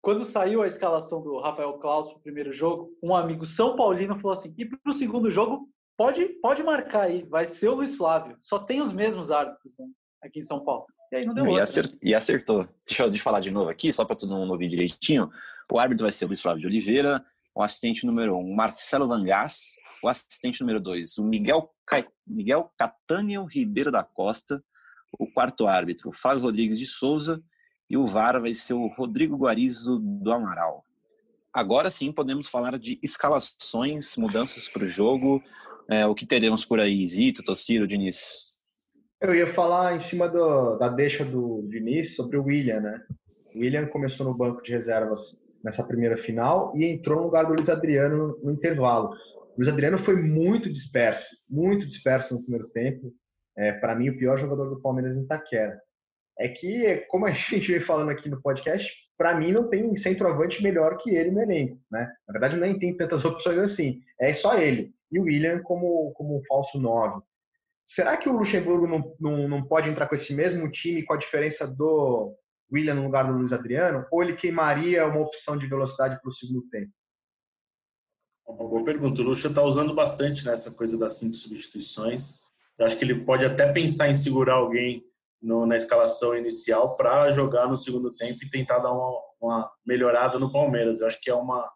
Quando 0.00 0.24
saiu 0.24 0.62
a 0.62 0.68
escalação 0.68 1.20
do 1.20 1.40
Rafael 1.40 1.72
Klaus 1.78 2.08
para 2.08 2.18
o 2.18 2.22
primeiro 2.22 2.52
jogo, 2.52 2.96
um 3.02 3.16
amigo 3.16 3.44
São 3.44 3.74
Paulino 3.74 4.14
falou 4.14 4.32
assim: 4.32 4.54
e 4.56 4.64
para 4.64 4.78
o 4.86 4.92
segundo 4.92 5.28
jogo, 5.28 5.68
pode, 5.96 6.24
pode 6.40 6.62
marcar 6.62 7.06
aí, 7.06 7.24
vai 7.24 7.48
ser 7.48 7.68
o 7.68 7.74
Luiz 7.74 7.96
Flávio. 7.96 8.36
Só 8.40 8.60
tem 8.60 8.80
os 8.80 8.92
mesmos 8.92 9.32
árbitros 9.32 9.76
né, 9.76 9.86
aqui 10.22 10.38
em 10.38 10.42
São 10.42 10.64
Paulo. 10.64 10.86
E 11.10 11.16
aí 11.16 11.26
não 11.26 11.34
deu 11.34 11.48
e, 11.48 11.58
acert, 11.58 11.92
e 12.00 12.14
acertou. 12.14 12.68
Deixa 12.86 13.02
eu, 13.02 13.08
deixa 13.08 13.22
eu 13.22 13.24
falar 13.24 13.40
de 13.40 13.50
novo 13.50 13.70
aqui, 13.70 13.92
só 13.92 14.04
para 14.04 14.14
todo 14.14 14.34
mundo 14.34 14.52
ouvir 14.52 14.68
direitinho. 14.68 15.30
O 15.74 15.78
árbitro 15.80 16.04
vai 16.04 16.12
ser 16.12 16.24
o 16.24 16.28
Luiz 16.28 16.40
Flávio 16.40 16.60
de 16.60 16.68
Oliveira, 16.68 17.20
o 17.52 17.60
assistente 17.60 18.06
número 18.06 18.38
um, 18.38 18.54
Marcelo 18.54 19.08
Vangás, 19.08 19.74
o 20.04 20.08
assistente 20.08 20.60
número 20.60 20.78
2, 20.78 21.18
o 21.18 21.24
Miguel, 21.24 21.68
Ca... 21.84 22.06
Miguel 22.24 22.70
Catânio 22.78 23.44
Ribeiro 23.44 23.90
da 23.90 24.04
Costa, 24.04 24.62
o 25.18 25.26
quarto 25.26 25.66
árbitro, 25.66 26.10
o 26.10 26.12
Flávio 26.12 26.44
Rodrigues 26.44 26.78
de 26.78 26.86
Souza, 26.86 27.42
e 27.90 27.96
o 27.96 28.06
VAR 28.06 28.40
vai 28.40 28.54
ser 28.54 28.74
o 28.74 28.86
Rodrigo 28.86 29.36
Guarizo 29.36 29.98
do 29.98 30.30
Amaral. 30.30 30.84
Agora 31.52 31.90
sim 31.90 32.12
podemos 32.12 32.48
falar 32.48 32.78
de 32.78 33.00
escalações, 33.02 34.16
mudanças 34.16 34.68
para 34.68 34.84
o 34.84 34.86
jogo, 34.86 35.42
é, 35.90 36.06
o 36.06 36.14
que 36.14 36.24
teremos 36.24 36.64
por 36.64 36.78
aí, 36.78 37.04
Zito, 37.04 37.42
Tossiro, 37.42 37.88
Diniz? 37.88 38.54
Eu 39.20 39.34
ia 39.34 39.52
falar 39.52 39.96
em 39.96 40.00
cima 40.00 40.28
do, 40.28 40.76
da 40.76 40.86
deixa 40.86 41.24
do 41.24 41.66
Diniz 41.68 42.14
sobre 42.14 42.36
o 42.36 42.44
William, 42.44 42.78
né? 42.78 43.02
O 43.52 43.58
William 43.58 43.88
começou 43.88 44.24
no 44.24 44.34
banco 44.34 44.62
de 44.62 44.70
reservas 44.70 45.36
nessa 45.64 45.82
primeira 45.82 46.16
final 46.18 46.76
e 46.76 46.84
entrou 46.84 47.18
no 47.18 47.24
lugar 47.24 47.46
do 47.46 47.54
Luiz 47.54 47.70
Adriano 47.70 48.16
no, 48.16 48.38
no 48.44 48.52
intervalo. 48.52 49.08
O 49.08 49.56
Luiz 49.56 49.68
Adriano 49.68 49.98
foi 49.98 50.14
muito 50.14 50.70
disperso, 50.70 51.34
muito 51.48 51.86
disperso 51.86 52.34
no 52.34 52.42
primeiro 52.42 52.68
tempo. 52.68 53.10
É, 53.56 53.72
para 53.72 53.94
mim, 53.94 54.10
o 54.10 54.18
pior 54.18 54.36
jogador 54.36 54.68
do 54.68 54.82
Palmeiras 54.82 55.16
em 55.16 55.22
Itaquera. 55.22 55.80
É 56.38 56.48
que, 56.48 57.06
como 57.08 57.24
a 57.24 57.30
gente 57.32 57.72
vem 57.72 57.80
falando 57.80 58.10
aqui 58.10 58.28
no 58.28 58.42
podcast, 58.42 58.92
para 59.16 59.34
mim 59.34 59.52
não 59.52 59.70
tem 59.70 59.94
centroavante 59.96 60.62
melhor 60.62 60.98
que 60.98 61.10
ele 61.10 61.30
no 61.30 61.40
elenco. 61.40 61.80
Né? 61.90 62.12
Na 62.28 62.32
verdade, 62.32 62.56
nem 62.56 62.78
tem 62.78 62.96
tantas 62.96 63.24
opções 63.24 63.58
assim. 63.58 64.00
É 64.20 64.32
só 64.32 64.58
ele. 64.58 64.92
E 65.10 65.18
o 65.18 65.22
William 65.22 65.62
como, 65.62 66.12
como 66.14 66.36
um 66.36 66.42
falso 66.46 66.78
9. 66.78 67.22
Será 67.86 68.16
que 68.16 68.28
o 68.28 68.36
Luxemburgo 68.36 68.86
não, 68.86 69.14
não, 69.20 69.48
não 69.48 69.64
pode 69.64 69.88
entrar 69.88 70.08
com 70.08 70.14
esse 70.14 70.34
mesmo 70.34 70.70
time, 70.70 71.04
com 71.04 71.12
a 71.12 71.18
diferença 71.18 71.66
do 71.66 72.34
William 72.72 72.94
no 72.94 73.04
lugar 73.04 73.26
do 73.26 73.32
Luiz 73.32 73.52
Adriano? 73.52 74.06
Ou 74.10 74.22
ele 74.22 74.36
queimaria 74.36 75.06
uma 75.06 75.20
opção 75.20 75.56
de 75.56 75.66
velocidade 75.66 76.20
para 76.20 76.28
o 76.28 76.32
segundo 76.32 76.62
tempo? 76.68 76.92
Uma 78.46 78.68
boa 78.68 78.84
pergunta. 78.84 79.20
O 79.20 79.24
Lucha 79.24 79.48
está 79.48 79.62
usando 79.62 79.94
bastante 79.94 80.44
nessa 80.44 80.70
né, 80.70 80.76
coisa 80.76 80.98
das 80.98 81.18
cinco 81.18 81.34
substituições. 81.34 82.40
Eu 82.78 82.84
acho 82.84 82.98
que 82.98 83.04
ele 83.04 83.24
pode 83.24 83.44
até 83.44 83.72
pensar 83.72 84.08
em 84.08 84.14
segurar 84.14 84.54
alguém 84.54 85.04
no, 85.40 85.66
na 85.66 85.76
escalação 85.76 86.36
inicial 86.36 86.96
para 86.96 87.30
jogar 87.30 87.66
no 87.68 87.76
segundo 87.76 88.12
tempo 88.12 88.38
e 88.42 88.50
tentar 88.50 88.78
dar 88.78 88.92
uma, 88.92 89.20
uma, 89.40 89.72
melhorada 89.86 90.38
no 90.38 90.52
Palmeiras. 90.52 91.00
Eu 91.00 91.06
acho 91.06 91.20
que 91.20 91.30
é 91.30 91.34
uma, 91.34 91.70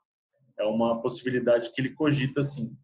é 0.58 0.64
uma 0.64 1.00
possibilidade 1.00 1.72
que 1.72 1.80
ele 1.80 1.94
cogita, 1.94 2.42
sim. 2.42 2.76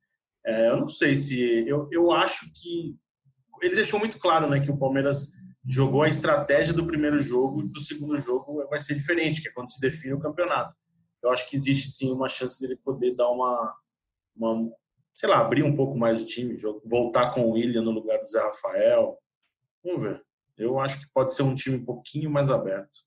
É, 0.46 0.68
eu 0.68 0.76
não 0.78 0.88
sei 0.88 1.16
se. 1.16 1.66
Eu, 1.68 1.88
eu 1.90 2.12
acho 2.12 2.52
que. 2.54 2.96
Ele 3.62 3.74
deixou 3.74 3.98
muito 3.98 4.18
claro 4.18 4.48
né, 4.48 4.60
que 4.60 4.70
o 4.70 4.76
Palmeiras 4.76 5.32
jogou 5.66 6.02
a 6.02 6.08
estratégia 6.08 6.74
do 6.74 6.86
primeiro 6.86 7.18
jogo 7.18 7.62
e 7.62 7.68
do 7.68 7.80
segundo 7.80 8.18
jogo 8.18 8.66
vai 8.68 8.78
ser 8.78 8.94
diferente, 8.94 9.40
que 9.40 9.48
é 9.48 9.52
quando 9.52 9.70
se 9.70 9.80
define 9.80 10.14
o 10.14 10.20
campeonato 10.20 10.74
eu 11.24 11.30
acho 11.30 11.48
que 11.48 11.56
existe 11.56 11.88
sim 11.88 12.12
uma 12.12 12.28
chance 12.28 12.60
dele 12.60 12.78
poder 12.84 13.14
dar 13.16 13.30
uma, 13.30 13.74
uma 14.36 14.70
sei 15.14 15.28
lá, 15.28 15.38
abrir 15.38 15.62
um 15.62 15.74
pouco 15.74 15.96
mais 15.96 16.20
o 16.20 16.26
time, 16.26 16.56
voltar 16.84 17.32
com 17.32 17.46
o 17.46 17.52
William 17.52 17.82
no 17.82 17.90
lugar 17.90 18.18
do 18.18 18.26
Zé 18.26 18.40
Rafael. 18.40 19.18
Vamos 19.82 20.02
ver. 20.02 20.22
Eu 20.56 20.78
acho 20.78 21.00
que 21.00 21.12
pode 21.12 21.34
ser 21.34 21.42
um 21.42 21.54
time 21.54 21.78
um 21.78 21.84
pouquinho 21.84 22.30
mais 22.30 22.50
aberto. 22.50 22.98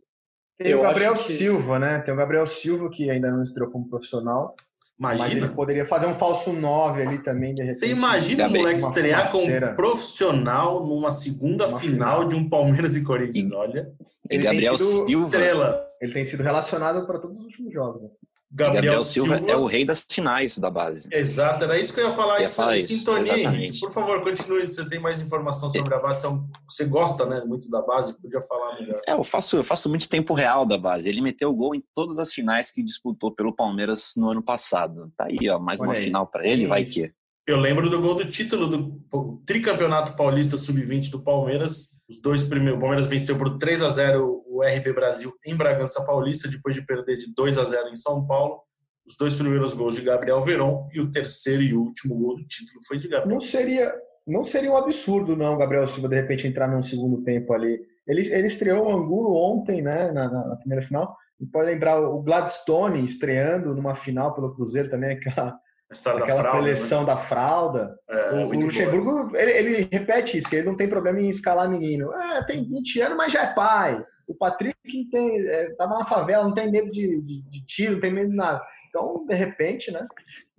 Tem 0.58 0.72
eu 0.72 0.80
o 0.80 0.82
Gabriel 0.82 1.14
que... 1.14 1.34
Silva, 1.34 1.78
né? 1.78 2.00
Tem 2.00 2.14
o 2.14 2.18
Gabriel 2.18 2.48
Silva 2.48 2.90
que 2.90 3.10
ainda 3.10 3.32
não 3.32 3.44
estreou 3.44 3.70
como 3.70 3.88
profissional. 3.88 4.56
Imagina. 5.00 5.30
Mas 5.30 5.38
ele 5.38 5.48
poderia 5.50 5.86
fazer 5.86 6.08
um 6.08 6.16
falso 6.16 6.52
9 6.52 7.02
ali 7.04 7.24
também, 7.24 7.54
de 7.54 7.62
repente. 7.62 7.80
Você 7.80 7.90
imagina 7.90 8.48
o 8.48 8.50
moleque 8.50 8.80
estrear 8.80 9.32
como 9.32 9.76
profissional 9.76 10.86
numa 10.86 11.12
segunda 11.12 11.68
uma 11.68 11.80
final, 11.80 12.22
final, 12.22 12.28
de 12.28 12.36
um 12.36 12.50
Palmeiras 12.50 12.98
e 12.98 13.04
Corinthians, 13.04 13.52
olha. 13.52 13.92
E 14.30 14.38
Gabriel 14.38 14.78
Silva. 14.78 15.28
Estrela. 15.28 15.86
Ele 16.02 16.14
tem 16.14 16.26
sido 16.26 16.42
relacionado 16.42 17.06
para 17.06 17.20
todos 17.20 17.38
os 17.38 17.46
últimos 17.46 17.72
jogos. 17.72 18.02
Né? 18.02 18.10
Gabriel, 18.50 18.76
Gabriel 18.76 19.04
Silva, 19.04 19.38
Silva, 19.38 19.52
é 19.52 19.56
o 19.58 19.66
rei 19.66 19.84
das 19.84 20.06
finais 20.10 20.58
da 20.58 20.70
base. 20.70 21.10
Exato, 21.12 21.66
era 21.66 21.78
isso 21.78 21.94
que 21.94 22.00
eu 22.00 22.08
ia 22.08 22.14
falar. 22.14 22.42
Isso, 22.42 22.56
falar 22.56 22.78
isso. 22.78 22.94
Sintonia, 22.94 23.38
Henrique. 23.38 23.80
Por 23.82 23.92
favor, 23.92 24.22
continue. 24.24 24.66
Você 24.66 24.88
tem 24.88 25.00
mais 25.00 25.20
informação 25.20 25.70
sobre 25.70 25.94
a 25.94 26.00
base. 26.00 26.26
Você 26.68 26.86
gosta 26.86 27.26
né, 27.26 27.44
muito 27.46 27.70
da 27.70 27.82
base, 27.82 28.20
podia 28.22 28.42
falar 28.42 28.80
melhor. 28.80 29.02
É, 29.06 29.14
eu 29.14 29.24
faço, 29.24 29.58
eu 29.58 29.64
faço 29.66 29.90
muito 29.90 30.08
tempo 30.08 30.34
real 30.34 30.66
da 30.66 30.78
base. 30.78 31.10
Ele 31.10 31.22
meteu 31.22 31.54
gol 31.54 31.76
em 31.76 31.84
todas 31.94 32.20
as 32.20 32.32
finais 32.32 32.72
que 32.72 32.82
disputou 32.82 33.32
pelo 33.36 33.54
Palmeiras 33.54 34.14
no 34.16 34.30
ano 34.30 34.42
passado. 34.42 35.12
Tá 35.18 35.26
aí, 35.26 35.50
ó, 35.50 35.60
mais 35.60 35.82
Olha 35.82 35.90
uma 35.90 35.96
aí. 35.96 36.04
final 36.04 36.26
para 36.26 36.48
ele, 36.48 36.68
vai 36.68 36.86
que. 36.86 37.12
Eu 37.48 37.56
lembro 37.56 37.90
do 37.90 38.02
gol 38.02 38.16
do 38.16 38.26
título 38.26 38.68
do 38.68 39.42
tricampeonato 39.46 40.18
paulista 40.18 40.58
sub-20 40.58 41.10
do 41.10 41.24
Palmeiras. 41.24 42.04
Os 42.10 42.22
dois 42.22 42.44
primeiros, 42.44 42.78
o 42.78 42.82
Palmeiras 42.82 43.08
venceu 43.08 43.38
por 43.38 43.58
3 43.58 43.84
a 43.84 43.90
0 43.90 44.44
o 44.46 44.62
RB 44.62 44.92
Brasil 44.92 45.32
em 45.46 45.56
Bragança 45.56 46.06
Paulista, 46.06 46.50
depois 46.50 46.76
de 46.76 46.86
perder 46.86 47.16
de 47.16 47.34
2 47.34 47.58
a 47.58 47.64
0 47.64 47.88
em 47.88 47.96
São 47.96 48.28
Paulo. 48.28 48.60
Os 49.08 49.16
dois 49.16 49.38
primeiros 49.38 49.74
gols 49.74 49.96
de 49.96 50.02
Gabriel 50.02 50.42
Veron 50.42 50.88
e 50.94 51.00
o 51.00 51.10
terceiro 51.10 51.64
e 51.64 51.74
último 51.74 52.18
gol 52.18 52.36
do 52.36 52.46
título 52.46 52.84
foi 52.86 52.98
de 52.98 53.08
Gabriel. 53.08 53.36
Não 53.36 53.40
seria, 53.40 53.96
não 54.28 54.44
seria 54.44 54.70
um 54.70 54.76
absurdo, 54.76 55.38
não, 55.38 55.58
Gabriel 55.58 55.88
Silva, 55.88 56.10
de 56.10 56.16
repente 56.16 56.46
entrar 56.46 56.68
num 56.68 56.84
segundo 56.84 57.24
tempo 57.24 57.54
ali. 57.54 57.80
Ele, 58.06 58.28
ele 58.28 58.48
estreou 58.48 58.88
o 58.88 58.92
Angulo 58.92 59.34
ontem, 59.34 59.82
né, 59.82 60.12
na, 60.12 60.30
na 60.30 60.56
primeira 60.58 60.86
final. 60.86 61.16
E 61.40 61.46
pode 61.46 61.72
lembrar 61.72 61.98
o 62.02 62.22
Gladstone 62.22 63.06
estreando 63.06 63.74
numa 63.74 63.96
final 63.96 64.36
pelo 64.36 64.54
Cruzeiro 64.54 64.90
também, 64.90 65.12
aquela, 65.12 65.58
aquela 65.90 66.20
da 66.20 66.26
fralda, 66.28 66.52
coleção 66.52 67.00
né? 67.02 67.06
da 67.06 67.18
fralda. 67.18 68.00
É, 68.10 68.32
o, 68.34 68.48
o 68.48 68.54
Luxemburgo, 68.54 69.36
ele, 69.36 69.52
ele, 69.52 69.90
repete 69.92 70.38
isso, 70.38 70.50
que 70.50 70.58
ele 70.58 70.68
não 70.68 70.76
tem 70.76 70.90
problema 70.90 71.22
em 71.22 71.30
escalar 71.30 71.70
menino. 71.70 72.12
Ah, 72.12 72.44
tem 72.46 72.68
20 72.68 73.02
anos, 73.02 73.18
mas 73.18 73.32
já 73.32 73.44
é 73.44 73.54
pai. 73.54 74.04
O 74.28 74.36
Patrick 74.36 75.10
tem, 75.10 75.40
é, 75.48 75.70
tava 75.76 75.98
na 75.98 76.06
favela, 76.06 76.44
não 76.44 76.54
tem 76.54 76.70
medo 76.70 76.92
de, 76.92 77.22
de, 77.22 77.42
de 77.44 77.66
tiro, 77.66 77.94
não 77.94 78.00
tem 78.02 78.12
medo 78.12 78.30
de 78.30 78.36
nada. 78.36 78.62
Então, 78.90 79.26
de 79.26 79.36
repente, 79.36 79.92
né? 79.92 80.06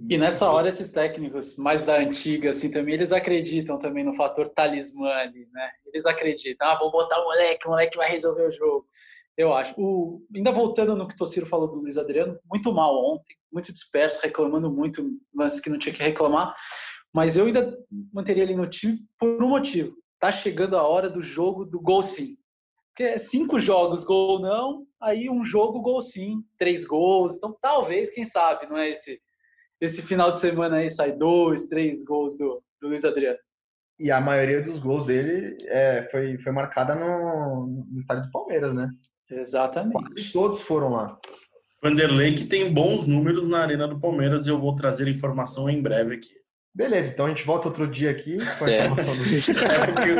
E 0.09 0.17
nessa 0.17 0.49
hora, 0.51 0.69
esses 0.69 0.93
técnicos 0.93 1.59
mais 1.59 1.85
da 1.85 1.99
antiga, 1.99 2.51
assim, 2.51 2.71
também, 2.71 2.95
eles 2.95 3.13
acreditam 3.13 3.79
também 3.79 4.05
no 4.05 4.15
fator 4.15 4.49
talismã 4.49 5.11
ali, 5.11 5.49
né? 5.53 5.71
Eles 5.87 6.07
acreditam, 6.07 6.69
ah, 6.69 6.77
vou 6.77 6.91
botar 6.91 7.21
o 7.21 7.25
moleque, 7.25 7.67
o 7.67 7.71
moleque 7.71 7.97
vai 7.97 8.11
resolver 8.11 8.47
o 8.47 8.53
jogo. 8.53 8.87
Eu 9.39 9.55
acho. 9.55 9.73
O, 9.81 10.27
ainda 10.35 10.51
voltando 10.51 10.97
no 10.97 11.07
que 11.07 11.15
o 11.15 11.17
Tociro 11.17 11.47
falou 11.47 11.69
do 11.69 11.77
Luiz 11.77 11.97
Adriano, 11.97 12.37
muito 12.45 12.75
mal 12.75 12.93
ontem, 12.93 13.37
muito 13.53 13.73
disperso, 13.73 14.21
reclamando 14.21 14.69
muito, 14.69 15.09
mas 15.33 15.61
que 15.61 15.71
não 15.71 15.79
tinha 15.79 15.95
que 15.95 16.03
reclamar. 16.03 16.57
Mas 17.15 17.37
eu 17.37 17.47
ainda 17.47 17.79
manteria 18.13 18.43
ele 18.43 18.57
no 18.57 18.69
time 18.69 18.99
por 19.17 19.41
um 19.43 19.49
motivo. 19.49 19.97
Tá 20.19 20.33
chegando 20.33 20.77
a 20.77 20.83
hora 20.83 21.09
do 21.09 21.23
jogo 21.23 21.65
do 21.65 21.81
gol 21.81 22.03
sim. 22.03 22.37
Porque 22.89 23.05
é 23.05 23.17
cinco 23.17 23.61
jogos, 23.61 24.05
gol 24.05 24.41
não, 24.41 24.85
aí 25.01 25.31
um 25.31 25.45
jogo, 25.45 25.81
gol 25.81 26.03
sim, 26.03 26.43
três 26.59 26.85
gols. 26.85 27.37
Então, 27.37 27.57
talvez, 27.63 28.11
quem 28.11 28.25
sabe, 28.25 28.67
não 28.67 28.77
é 28.77 28.91
esse, 28.91 29.21
esse 29.81 30.03
final 30.03 30.33
de 30.33 30.41
semana 30.41 30.79
aí 30.79 30.91
sai 30.91 31.13
dois, 31.13 31.69
três 31.69 32.05
gols 32.05 32.37
do, 32.37 32.61
do 32.83 32.89
Luiz 32.89 33.05
Adriano. 33.05 33.39
E 34.01 34.11
a 34.11 34.21
maioria 34.21 34.61
dos 34.61 34.81
gols 34.81 35.07
dele 35.07 35.57
é, 35.67 36.09
foi, 36.11 36.39
foi 36.39 36.51
marcada 36.51 36.97
no, 36.97 37.87
no 37.89 38.01
estádio 38.01 38.25
do 38.25 38.33
Palmeiras, 38.33 38.75
né? 38.75 38.89
Exatamente. 39.31 39.93
Quase 40.13 40.33
todos 40.33 40.61
foram 40.63 40.91
lá. 40.91 41.19
Vanderlei 41.83 42.35
que 42.35 42.45
tem 42.45 42.73
bons 42.73 43.07
números 43.07 43.47
na 43.49 43.61
Arena 43.61 43.87
do 43.87 44.01
Palmeiras 44.01 44.47
e 44.47 44.51
eu 44.51 44.59
vou 44.59 44.75
trazer 44.75 45.07
informação 45.09 45.69
em 45.69 45.81
breve 45.81 46.17
aqui. 46.17 46.31
Beleza, 46.75 47.11
então 47.13 47.27
a 47.27 47.29
gente 47.29 47.45
volta 47.45 47.69
outro 47.69 47.89
dia 47.91 48.11
aqui. 48.11 48.37
É. 48.69 48.87
É 48.89 49.87
porque, 49.87 50.13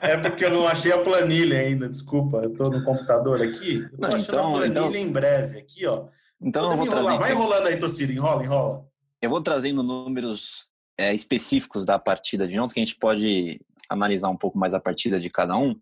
é 0.00 0.16
porque 0.18 0.44
eu 0.44 0.50
não 0.50 0.66
achei 0.66 0.92
a 0.92 0.98
planilha 0.98 1.58
ainda, 1.58 1.88
desculpa. 1.88 2.38
Eu 2.38 2.54
tô 2.54 2.68
no 2.70 2.84
computador 2.84 3.40
aqui. 3.42 3.80
Eu 3.82 3.90
tô 3.90 3.96
Não, 3.98 4.08
achando 4.08 4.22
então- 4.22 4.48
a 4.48 4.58
planilha 4.58 4.70
então- 4.88 4.96
em 4.96 5.10
breve 5.12 5.58
aqui, 5.58 5.86
ó. 5.86 6.06
Então 6.40 6.70
eu 6.70 6.76
vou 6.76 6.86
enrolar. 6.86 7.04
trazer. 7.04 7.18
Vai 7.18 7.32
enrolando 7.32 7.66
aí, 7.68 7.76
Tociro. 7.78 8.12
Enrola, 8.12 8.42
enrola. 8.42 8.84
Eu 9.20 9.30
vou 9.30 9.40
trazendo 9.40 9.82
números 9.82 10.68
é, 10.98 11.14
específicos 11.14 11.86
da 11.86 11.98
partida 11.98 12.48
de 12.48 12.58
ontem, 12.58 12.74
que 12.74 12.80
a 12.80 12.84
gente 12.84 12.96
pode 12.98 13.60
analisar 13.88 14.28
um 14.28 14.36
pouco 14.36 14.58
mais 14.58 14.74
a 14.74 14.80
partida 14.80 15.20
de 15.20 15.30
cada 15.30 15.56
um. 15.56 15.76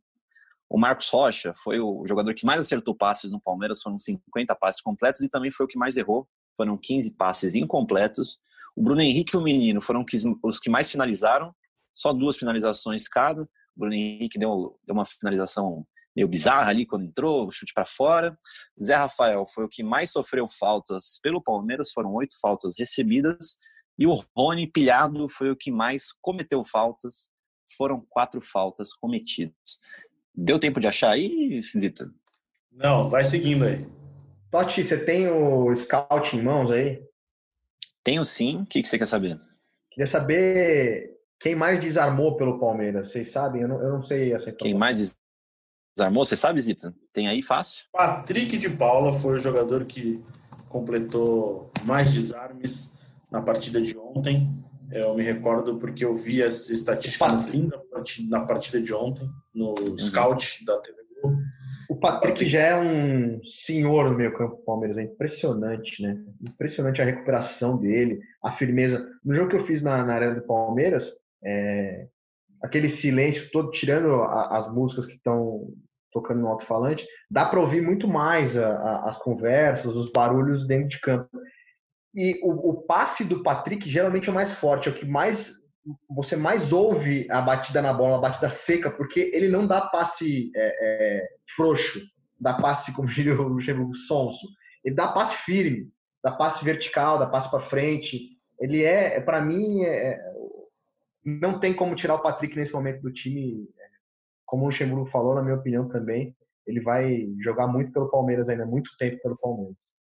O 0.71 0.79
Marcos 0.79 1.09
Rocha 1.09 1.53
foi 1.57 1.81
o 1.81 2.07
jogador 2.07 2.33
que 2.33 2.47
mais 2.47 2.61
acertou 2.61 2.95
passes 2.95 3.33
no 3.33 3.41
Palmeiras, 3.41 3.83
foram 3.83 3.99
50 3.99 4.55
passes 4.55 4.81
completos, 4.81 5.21
e 5.21 5.29
também 5.29 5.51
foi 5.51 5.67
o 5.67 5.69
que 5.69 5.77
mais 5.77 5.97
errou, 5.97 6.29
foram 6.57 6.79
15 6.79 7.17
passes 7.17 7.57
incompletos. 7.57 8.39
O 8.77 8.83
Bruno 8.83 9.01
Henrique 9.01 9.35
e 9.35 9.37
o 9.37 9.43
Menino 9.43 9.81
foram 9.81 10.05
os 10.45 10.61
que 10.61 10.71
mais 10.71 10.89
finalizaram, 10.89 11.53
só 11.93 12.13
duas 12.13 12.37
finalizações 12.37 13.09
cada. 13.09 13.43
O 13.43 13.81
Bruno 13.81 13.95
Henrique 13.95 14.39
deu, 14.39 14.79
deu 14.87 14.95
uma 14.95 15.05
finalização 15.05 15.85
meio 16.15 16.29
bizarra 16.29 16.71
ali 16.71 16.87
quando 16.87 17.05
entrou, 17.05 17.51
chute 17.51 17.73
para 17.75 17.87
fora. 17.87 18.39
Zé 18.81 18.95
Rafael 18.95 19.45
foi 19.49 19.65
o 19.65 19.69
que 19.69 19.83
mais 19.83 20.13
sofreu 20.13 20.47
faltas 20.49 21.19
pelo 21.21 21.43
Palmeiras, 21.43 21.91
foram 21.91 22.15
oito 22.15 22.39
faltas 22.41 22.77
recebidas. 22.79 23.57
E 23.99 24.07
o 24.07 24.15
Rony 24.37 24.67
Pilhado 24.67 25.29
foi 25.29 25.51
o 25.51 25.57
que 25.57 25.71
mais 25.71 26.13
cometeu 26.23 26.63
faltas, 26.65 27.29
foram 27.77 28.05
quatro 28.09 28.41
faltas 28.41 28.93
cometidas. 28.95 29.81
Deu 30.35 30.59
tempo 30.59 30.81
de 30.81 30.87
achar 30.87 31.11
aí, 31.11 31.61
Zita? 31.63 32.11
Não, 32.73 33.11
vai 33.11 33.25
seguindo 33.25 33.65
aí. 33.65 33.87
Totti, 34.51 34.85
você 34.85 35.05
tem 35.05 35.29
o 35.29 35.75
scout 35.75 36.37
em 36.37 36.43
mãos 36.43 36.71
aí? 36.71 37.03
Tenho 38.03 38.25
sim. 38.25 38.63
O 38.63 38.67
que, 38.67 38.83
que 38.83 38.89
você 38.89 38.99
quer 38.99 39.07
saber? 39.07 39.41
Queria 39.91 40.07
saber 40.07 41.11
quem 41.39 41.55
mais 41.55 41.81
desarmou 41.81 42.37
pelo 42.37 42.59
Palmeiras. 42.59 43.11
Vocês 43.11 43.31
sabem? 43.31 43.63
Eu 43.63 43.69
não, 43.69 43.83
eu 43.83 43.93
não 43.93 44.03
sei 44.03 44.33
essa 44.33 44.53
Quem 44.53 44.75
mais 44.75 45.17
desarmou? 45.97 46.25
Você 46.25 46.37
sabe, 46.37 46.61
Zita? 46.61 46.95
Tem 47.13 47.29
aí 47.29 47.43
fácil? 47.43 47.85
Patrick 47.93 48.59
de 48.59 48.71
Paula 48.71 49.13
foi 49.13 49.37
o 49.37 49.39
jogador 49.39 49.85
que 49.85 50.23
completou 50.69 51.71
mais 51.85 52.13
desarmes 52.13 53.09
na 53.31 53.43
partida 53.43 53.81
de 53.81 53.97
ontem. 53.97 54.49
Eu 54.93 55.15
me 55.15 55.23
recordo 55.23 55.79
porque 55.79 56.05
eu 56.05 56.13
vi 56.15 56.43
essa 56.43 56.73
estatística 56.73 57.27
no 57.29 57.41
fim 57.41 57.69
da 57.69 57.79
partida, 57.79 58.39
na 58.39 58.45
partida 58.47 58.81
de 58.83 58.93
ontem, 58.93 59.29
no 59.55 59.75
scout 59.99 60.65
da 60.65 60.81
TV 60.81 60.99
Globo. 61.23 61.37
O 61.89 61.97
Patrick 61.97 62.49
já 62.49 62.61
é 62.61 62.77
um 62.81 63.41
senhor 63.45 64.11
no 64.11 64.17
meio 64.17 64.33
campo 64.37 64.57
do 64.57 64.63
Palmeiras. 64.63 64.97
É 64.97 65.03
impressionante, 65.03 66.01
né? 66.03 66.17
Impressionante 66.41 67.03
a 67.03 67.05
recuperação 67.05 67.77
dele, 67.77 68.21
a 68.43 68.53
firmeza. 68.53 69.05
No 69.25 69.35
jogo 69.35 69.51
que 69.51 69.57
eu 69.57 69.67
fiz 69.67 69.83
na, 69.83 70.05
na 70.05 70.15
Arena 70.15 70.37
do 70.37 70.43
Palmeiras, 70.47 71.11
é, 71.45 72.07
aquele 72.63 72.89
silêncio 72.89 73.51
todo, 73.51 73.71
tirando 73.73 74.15
a- 74.23 74.57
as 74.59 74.73
músicas 74.73 75.07
que 75.07 75.15
estão 75.15 75.69
tocando 76.13 76.41
no 76.41 76.49
alto-falante, 76.49 77.05
dá 77.31 77.45
para 77.45 77.61
ouvir 77.61 77.83
muito 77.83 78.07
mais 78.09 78.57
a- 78.57 78.69
a- 78.69 79.09
as 79.09 79.19
conversas, 79.19 79.95
os 79.97 80.11
barulhos 80.13 80.67
dentro 80.67 80.89
de 80.89 81.01
campo. 81.01 81.29
E 82.15 82.41
o, 82.43 82.71
o 82.71 82.83
passe 82.83 83.25
do 83.25 83.43
Patrick 83.43 83.89
geralmente 83.89 84.29
é 84.29 84.33
o 84.33 84.35
mais 84.35 84.53
forte, 84.53 84.89
é 84.89 84.93
o 84.93 84.95
que 84.95 85.05
mais 85.05 85.61
você 86.09 86.37
mais 86.37 86.73
ouve 86.73 87.27
a 87.31 87.41
batida 87.41 87.81
na 87.81 87.93
bola, 87.93 88.17
a 88.17 88.21
batida 88.21 88.51
seca, 88.51 88.91
porque 88.91 89.31
ele 89.33 89.49
não 89.49 89.67
dá 89.67 89.81
passe 89.81 90.51
é, 90.55 90.77
é, 90.83 91.29
frouxo, 91.57 92.01
dá 92.39 92.55
passe, 92.55 92.93
como 92.95 93.09
diria 93.09 93.35
o 93.35 93.49
Luxemburgo, 93.49 93.95
sonso. 93.95 94.47
Ele 94.85 94.95
dá 94.95 95.09
passe 95.09 95.37
firme, 95.45 95.91
dá 96.23 96.33
passe 96.33 96.65
vertical, 96.65 97.19
dá 97.19 97.27
passe 97.27 97.51
para 97.51 97.61
frente. 97.61 98.39
Ele 98.59 98.85
é, 98.85 99.21
para 99.21 99.41
mim, 99.41 99.83
é, 99.83 100.13
é, 100.13 100.21
não 101.25 101.59
tem 101.59 101.75
como 101.75 101.95
tirar 101.95 102.15
o 102.15 102.23
Patrick 102.23 102.57
nesse 102.57 102.73
momento 102.73 103.01
do 103.03 103.13
time. 103.13 103.69
É, 103.79 103.83
Como 104.45 104.65
o 104.65 104.67
Luxemburgo 104.67 105.11
falou, 105.11 105.35
na 105.35 105.43
minha 105.43 105.57
opinião 105.57 105.89
também, 105.89 106.37
ele 106.67 106.81
vai 106.81 107.27
jogar 107.41 107.67
muito 107.67 107.93
pelo 107.93 108.11
Palmeiras 108.11 108.49
ainda, 108.49 108.67
muito 108.67 108.91
tempo 108.99 109.21
pelo 109.23 109.39
Palmeiras. 109.39 110.00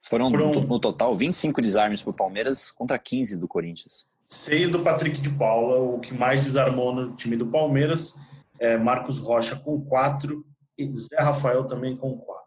Foram, 0.00 0.30
Foram- 0.30 0.54
no, 0.54 0.60
no 0.66 0.80
total 0.80 1.14
25 1.14 1.60
desarmes 1.60 2.02
para 2.02 2.10
o 2.10 2.14
Palmeiras 2.14 2.70
contra 2.70 2.98
15 2.98 3.36
do 3.36 3.46
Corinthians. 3.46 4.08
Seis 4.24 4.70
do 4.70 4.80
Patrick 4.80 5.20
de 5.20 5.30
Paula, 5.30 5.78
o 5.80 5.98
que 6.00 6.14
mais 6.14 6.44
desarmou 6.44 6.94
no 6.94 7.12
time 7.14 7.36
do 7.36 7.46
Palmeiras. 7.46 8.18
É 8.58 8.76
Marcos 8.76 9.18
Rocha 9.18 9.56
com 9.56 9.80
quatro 9.84 10.44
e 10.78 10.86
Zé 10.86 11.16
Rafael 11.18 11.64
também 11.66 11.96
com 11.96 12.16
quatro. 12.16 12.40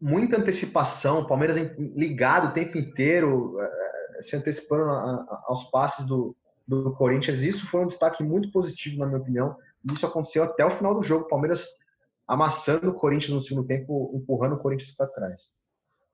muita 0.00 0.36
antecipação, 0.38 1.20
o 1.20 1.26
Palmeiras 1.28 1.56
ligado 1.78 2.48
o 2.48 2.52
tempo 2.52 2.76
inteiro, 2.78 3.56
eh, 3.60 4.22
se 4.22 4.34
antecipando 4.34 4.82
aos 5.46 5.64
passes 5.70 6.06
do, 6.06 6.34
do 6.66 6.92
Corinthians. 6.94 7.40
Isso 7.40 7.66
foi 7.68 7.84
um 7.84 7.88
destaque 7.88 8.22
muito 8.24 8.50
positivo, 8.50 8.98
na 8.98 9.06
minha 9.06 9.20
opinião. 9.20 9.56
E 9.88 9.92
Isso 9.92 10.06
aconteceu 10.06 10.42
até 10.44 10.64
o 10.64 10.70
final 10.70 10.94
do 10.94 11.02
jogo. 11.02 11.26
O 11.26 11.28
Palmeiras 11.28 11.64
amassando 12.26 12.90
o 12.90 12.94
Corinthians 12.94 13.32
no 13.32 13.42
segundo 13.42 13.66
tempo, 13.66 14.10
empurrando 14.14 14.54
o 14.54 14.58
Corinthians 14.58 14.92
para 14.96 15.06
trás. 15.06 15.42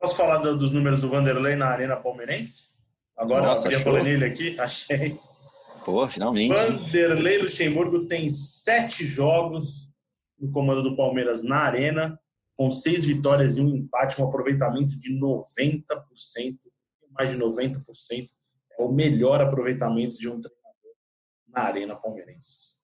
Posso 0.00 0.16
falar 0.16 0.38
do- 0.38 0.56
dos 0.56 0.72
números 0.72 1.00
do 1.00 1.08
Vanderlei 1.08 1.56
na 1.56 1.66
Arena 1.66 1.96
Palmeirense? 1.96 2.68
Agora 3.16 3.42
Nossa, 3.42 3.66
abri 3.68 3.76
a 3.76 3.82
planilha 3.82 4.26
aqui, 4.26 4.58
achei. 4.60 5.18
Pô, 5.84 6.06
finalmente. 6.06 6.48
Vanderlei 6.48 7.38
Luxemburgo 7.38 8.06
tem 8.06 8.30
sete 8.30 9.04
jogos 9.04 9.92
no 10.38 10.52
comando 10.52 10.82
do 10.82 10.96
Palmeiras 10.96 11.42
na 11.42 11.56
Arena, 11.56 12.18
com 12.56 12.70
seis 12.70 13.04
vitórias 13.06 13.56
e 13.56 13.60
um 13.60 13.68
empate, 13.68 14.20
um 14.20 14.26
aproveitamento 14.26 14.96
de 14.98 15.12
90%, 15.18 16.58
mais 17.10 17.30
de 17.30 17.36
90%. 17.38 18.26
É 18.78 18.82
o 18.82 18.92
melhor 18.92 19.40
aproveitamento 19.40 20.16
de 20.16 20.28
um 20.28 20.40
treinador 20.40 20.92
na 21.48 21.62
Arena 21.62 21.96
Palmeirense. 21.96 22.78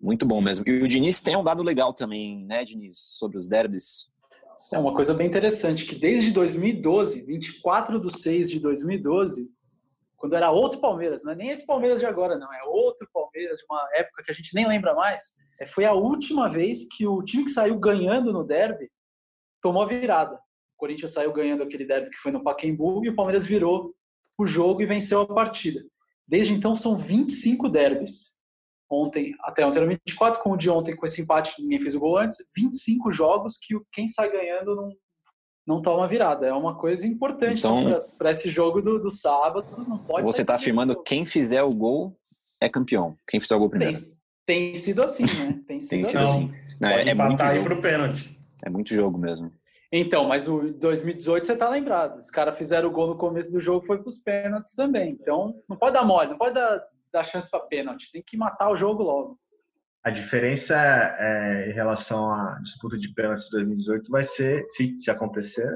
Muito 0.00 0.24
bom 0.24 0.40
mesmo. 0.40 0.66
E 0.66 0.82
o 0.82 0.88
Diniz 0.88 1.20
tem 1.20 1.36
um 1.36 1.44
dado 1.44 1.62
legal 1.62 1.92
também, 1.92 2.46
né, 2.46 2.64
Diniz, 2.64 2.96
sobre 2.98 3.36
os 3.36 3.46
derbys. 3.46 4.06
É 4.72 4.78
uma 4.78 4.94
coisa 4.94 5.12
bem 5.14 5.26
interessante, 5.26 5.84
que 5.84 5.96
desde 5.96 6.30
2012, 6.30 7.24
24 7.24 8.00
de 8.00 8.18
6 8.18 8.50
de 8.50 8.60
2012, 8.60 9.50
quando 10.16 10.36
era 10.36 10.50
outro 10.50 10.80
Palmeiras, 10.80 11.24
não 11.24 11.32
é 11.32 11.34
nem 11.34 11.48
esse 11.48 11.66
Palmeiras 11.66 11.98
de 11.98 12.06
agora, 12.06 12.38
não, 12.38 12.52
é 12.52 12.62
outro 12.64 13.08
Palmeiras 13.12 13.58
de 13.58 13.64
uma 13.68 13.88
época 13.94 14.22
que 14.22 14.30
a 14.30 14.34
gente 14.34 14.54
nem 14.54 14.68
lembra 14.68 14.94
mais, 14.94 15.22
é, 15.60 15.66
foi 15.66 15.84
a 15.84 15.92
última 15.92 16.48
vez 16.48 16.86
que 16.88 17.06
o 17.06 17.22
time 17.22 17.44
que 17.44 17.50
saiu 17.50 17.78
ganhando 17.78 18.32
no 18.32 18.44
derby 18.44 18.90
tomou 19.62 19.82
a 19.82 19.86
virada. 19.86 20.36
O 20.36 20.78
Corinthians 20.78 21.12
saiu 21.12 21.32
ganhando 21.32 21.62
aquele 21.62 21.84
derby 21.84 22.10
que 22.10 22.18
foi 22.18 22.30
no 22.30 22.42
Pacaembu 22.42 23.04
e 23.04 23.08
o 23.08 23.14
Palmeiras 23.14 23.46
virou 23.46 23.94
o 24.38 24.46
jogo 24.46 24.82
e 24.82 24.86
venceu 24.86 25.20
a 25.20 25.26
partida. 25.26 25.82
Desde 26.26 26.52
então 26.52 26.76
são 26.76 26.96
25 26.96 27.68
derbys. 27.68 28.29
Ontem, 28.90 29.34
até 29.42 29.64
ontem 29.64 29.78
eram 29.78 29.88
24, 29.88 30.42
com 30.42 30.50
o 30.52 30.56
de 30.56 30.68
ontem 30.68 30.96
com 30.96 31.06
esse 31.06 31.22
empate, 31.22 31.62
ninguém 31.62 31.80
fez 31.80 31.94
o 31.94 32.00
gol 32.00 32.18
antes, 32.18 32.38
25 32.56 33.12
jogos 33.12 33.56
que 33.56 33.76
o- 33.76 33.86
quem 33.92 34.08
sai 34.08 34.30
ganhando 34.32 34.74
não, 34.74 34.92
não 35.66 35.80
toma 35.82 36.08
virada. 36.08 36.46
É 36.46 36.52
uma 36.52 36.76
coisa 36.76 37.06
importante 37.06 37.58
Então- 37.60 37.84
para 38.18 38.30
esse 38.30 38.50
jogo 38.50 38.82
do, 38.82 38.98
do 38.98 39.10
sábado. 39.10 39.64
Não 39.86 39.96
pode 39.98 40.26
Você 40.26 40.42
está 40.42 40.56
afirmando 40.56 40.92
jogo. 40.94 41.04
quem 41.04 41.24
fizer 41.24 41.62
o 41.62 41.70
gol 41.70 42.16
é 42.60 42.68
campeão. 42.68 43.16
Quem 43.28 43.40
fizer 43.40 43.54
o 43.54 43.60
gol 43.60 43.70
tem, 43.70 43.78
primeiro. 43.78 44.04
tem 44.44 44.74
sido 44.74 45.02
assim, 45.04 45.22
né? 45.22 45.60
Tem 45.68 45.80
sido, 45.80 45.90
Tem 45.90 46.04
sido 46.04 46.18
Não, 46.18 46.24
assim. 46.26 46.50
Não, 46.80 46.88
é, 46.88 46.96
Pode 46.96 47.08
é 47.10 47.14
muito 47.14 47.32
empatar 47.34 47.50
aí 47.52 47.62
para 47.62 47.74
o 47.74 47.80
pênalti. 47.80 48.38
É 48.64 48.68
muito 48.68 48.92
jogo 48.94 49.16
mesmo. 49.16 49.52
Então, 49.92 50.26
mas 50.26 50.48
o 50.48 50.72
2018 50.72 51.46
você 51.46 51.56
tá 51.56 51.68
lembrado. 51.68 52.20
Os 52.20 52.30
caras 52.30 52.56
fizeram 52.58 52.88
o 52.88 52.92
gol 52.92 53.06
no 53.08 53.16
começo 53.16 53.52
do 53.52 53.60
jogo, 53.60 53.86
foi 53.86 53.98
para 53.98 54.08
os 54.08 54.18
pênaltis 54.18 54.74
também. 54.74 55.12
Então, 55.20 55.54
não 55.68 55.76
pode 55.76 55.92
dar 55.94 56.04
mole, 56.04 56.30
não 56.30 56.38
pode 56.38 56.54
dar, 56.54 56.80
dar 57.12 57.24
chance 57.24 57.50
para 57.50 57.60
pênalti. 57.60 58.10
Tem 58.12 58.22
que 58.24 58.36
matar 58.36 58.70
o 58.70 58.76
jogo 58.76 59.02
logo. 59.02 59.38
A 60.02 60.10
diferença 60.10 60.74
é, 60.74 61.68
em 61.70 61.72
relação 61.74 62.30
à 62.32 62.58
disputa 62.62 62.96
de 62.98 63.12
pênaltis 63.12 63.44
de 63.46 63.50
2018 63.52 64.10
vai 64.10 64.22
ser, 64.24 64.64
se, 64.70 64.96
se 64.98 65.10
acontecer, 65.10 65.68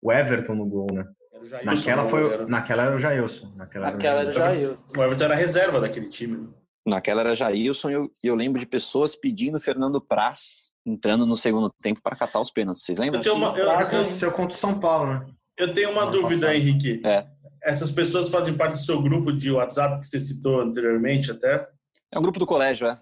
o 0.00 0.12
Everton 0.12 0.54
no 0.54 0.66
gol, 0.66 0.86
né? 0.92 1.04
Era 1.32 1.44
Jailson, 1.44 1.64
Naquela, 1.66 2.08
foi, 2.08 2.22
goleiro. 2.22 2.48
naquela 2.48 2.82
era 2.84 2.96
o 2.96 2.98
Jailson. 2.98 3.52
Naquela, 3.56 3.88
Aquela 3.88 4.20
era 4.20 4.30
o 4.30 4.32
Jair. 4.32 4.78
O 4.96 5.02
Everton 5.02 5.24
era 5.24 5.34
reserva 5.34 5.80
daquele 5.80 6.08
time. 6.08 6.36
né? 6.36 6.48
Naquela 6.86 7.20
era 7.22 7.34
Jailson 7.34 7.90
e 7.90 7.92
eu, 7.94 8.10
e 8.22 8.26
eu 8.28 8.34
lembro 8.34 8.58
de 8.60 8.66
pessoas 8.66 9.16
pedindo 9.16 9.58
Fernando 9.60 10.00
Praz 10.00 10.70
entrando 10.86 11.26
no 11.26 11.36
segundo 11.36 11.70
tempo 11.82 12.00
para 12.02 12.16
catar 12.16 12.40
os 12.40 12.50
pênaltis. 12.50 12.84
Vocês 12.84 12.98
lembram? 12.98 13.20
Eu 13.20 13.24
tenho 13.24 13.34
uma, 13.36 13.48
eu, 13.58 13.66
Jailson. 13.66 13.96
eu- 13.96 14.00
aconteceu 14.02 14.32
contra 14.32 14.56
o 14.56 14.60
São 14.60 14.78
Paulo, 14.80 15.12
né? 15.14 15.26
eu 15.58 15.72
tenho 15.74 15.90
uma 15.90 16.06
dúvida, 16.06 16.46
passado. 16.46 16.56
Henrique. 16.56 17.00
É. 17.04 17.26
Essas 17.62 17.90
pessoas 17.90 18.28
fazem 18.28 18.56
parte 18.56 18.72
do 18.72 18.78
seu 18.78 19.02
grupo 19.02 19.32
de 19.32 19.50
WhatsApp 19.50 20.00
que 20.00 20.06
você 20.06 20.18
citou 20.18 20.60
anteriormente 20.60 21.30
até? 21.30 21.68
É 22.12 22.18
um 22.18 22.22
grupo 22.22 22.38
do 22.38 22.46
colégio, 22.46 22.88
é. 22.88 22.94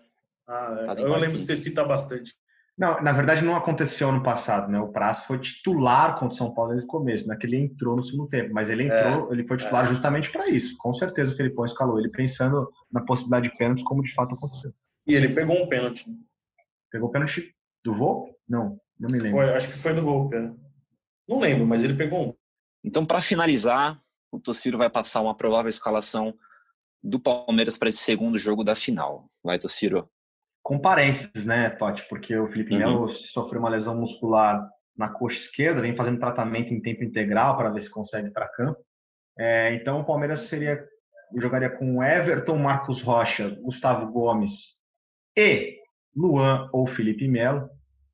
Ah, 0.49 0.77
é. 0.79 0.83
Eu 0.83 0.87
parte, 0.87 1.03
lembro 1.03 1.21
que 1.21 1.31
sim. 1.31 1.41
você 1.41 1.57
cita 1.57 1.85
bastante. 1.85 2.33
Não, 2.79 3.03
na 3.03 3.13
verdade 3.13 3.45
não 3.45 3.57
aconteceu 3.57 4.13
no 4.13 4.23
passado, 4.23 4.71
né? 4.71 4.79
O 4.79 4.93
Praz 4.93 5.21
foi 5.21 5.41
titular 5.41 6.13
contra 6.13 6.29
o 6.29 6.37
São 6.37 6.55
Paulo 6.55 6.71
desde 6.71 6.87
o 6.87 6.89
começo, 6.89 7.27
naquele 7.27 7.57
ele 7.57 7.65
entrou 7.65 7.97
no 7.97 8.07
segundo 8.07 8.29
tempo, 8.29 8.55
mas 8.55 8.71
ele 8.71 8.85
entrou, 8.85 9.33
ele 9.33 9.45
foi 9.49 9.57
titular 9.57 9.85
justamente 9.85 10.31
para 10.31 10.49
isso. 10.49 10.77
Com 10.79 10.95
certeza 10.95 11.33
o 11.33 11.37
Felipão 11.37 11.65
escalou 11.65 11.99
ele 11.99 12.09
pensando 12.11 12.71
na 12.93 13.01
possibilidade 13.01 13.51
de 13.51 13.59
pênalti, 13.59 13.83
como 13.83 14.01
de 14.01 14.15
fato 14.15 14.35
aconteceu. 14.35 14.73
E 15.05 15.15
ele 15.15 15.29
pegou 15.31 15.61
um 15.61 15.69
pênalti. 15.69 16.05
Pegou 16.89 17.09
o 17.09 17.13
pênalti 17.13 17.53
do 17.85 17.95
Volpe? 17.95 18.33
Não, 18.49 18.79
não 18.99 19.09
me 19.11 19.19
lembro. 19.19 19.39
Foi, 19.39 19.55
acho 19.55 19.73
que 19.73 19.79
foi 19.79 19.93
no 19.93 20.03
gol, 20.03 20.29
cara. 20.29 20.55
Não 21.29 21.41
lembro, 21.41 21.67
mas 21.67 21.83
ele 21.83 21.95
pegou 21.95 22.29
um. 22.29 22.35
Então, 22.85 23.05
para 23.05 23.21
finalizar, 23.21 24.01
o 24.31 24.39
Tociro 24.39 24.79
vai 24.79 24.91
passar 24.91 25.21
uma 25.21 25.37
provável 25.37 25.69
escalação 25.69 26.35
do 27.03 27.21
Palmeiras 27.21 27.79
para 27.79 27.89
esse 27.89 27.99
segundo 27.99 28.39
jogo 28.39 28.65
da 28.65 28.75
final. 28.75 29.31
Vai, 29.43 29.59
Tociro. 29.59 30.09
Com 30.63 30.79
parênteses, 30.79 31.45
né, 31.45 31.71
Totti? 31.71 32.07
Porque 32.09 32.37
o 32.37 32.49
Felipe 32.49 32.73
uhum. 32.73 32.79
Melo 32.79 33.11
sofreu 33.11 33.61
uma 33.61 33.71
lesão 33.71 33.99
muscular 33.99 34.69
na 34.97 35.09
coxa 35.09 35.39
esquerda, 35.39 35.81
vem 35.81 35.97
fazendo 35.97 36.19
tratamento 36.19 36.75
em 36.75 36.83
tempo 36.83 37.05
integral 37.05 37.57
para 37.57 37.71
ver 37.71 37.81
se 37.81 37.91
consegue 37.91 38.31
para 38.31 38.49
campo. 38.49 38.79
É, 39.39 39.73
então, 39.75 40.01
o 40.01 40.05
Palmeiras 40.05 40.41
seria 40.41 40.85
jogaria 41.37 41.71
com 41.71 42.03
Everton, 42.03 42.57
Marcos 42.57 43.03
Rocha, 43.03 43.51
Gustavo 43.61 44.11
Gomes 44.11 44.79
e 45.37 45.79
Luan 46.17 46.69
ou 46.73 46.87
Felipe 46.87 47.29
Melo. 47.29 47.69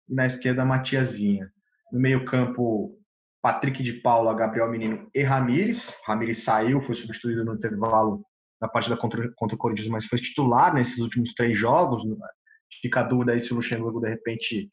E 0.09 0.15
na 0.15 0.27
esquerda, 0.27 0.65
Matias 0.65 1.13
Vinha. 1.13 1.51
No 1.93 2.01
meio-campo, 2.01 2.99
Patrick 3.45 3.83
de 3.83 3.93
Paula, 3.93 4.33
Gabriel 4.33 4.71
Menino 4.71 5.07
e 5.15 5.23
Ramires. 5.23 5.95
Ramires 6.07 6.43
saiu, 6.43 6.81
foi 6.81 6.95
substituído 6.95 7.45
no 7.45 7.53
intervalo 7.53 8.25
na 8.59 8.67
partida 8.67 8.97
contra, 8.97 9.31
contra 9.37 9.55
o 9.55 9.59
Corinthians, 9.59 9.89
mas 9.89 10.07
foi 10.07 10.19
titular 10.19 10.73
nesses 10.73 10.99
últimos 10.99 11.35
três 11.35 11.59
jogos. 11.59 12.03
Fica 12.81 13.01
a 13.01 13.03
dúvida 13.03 13.33
aí 13.33 13.41
se 13.41 13.53
o 13.53 13.57
Luxemburgo, 13.57 14.01
de 14.01 14.09
repente, 14.09 14.71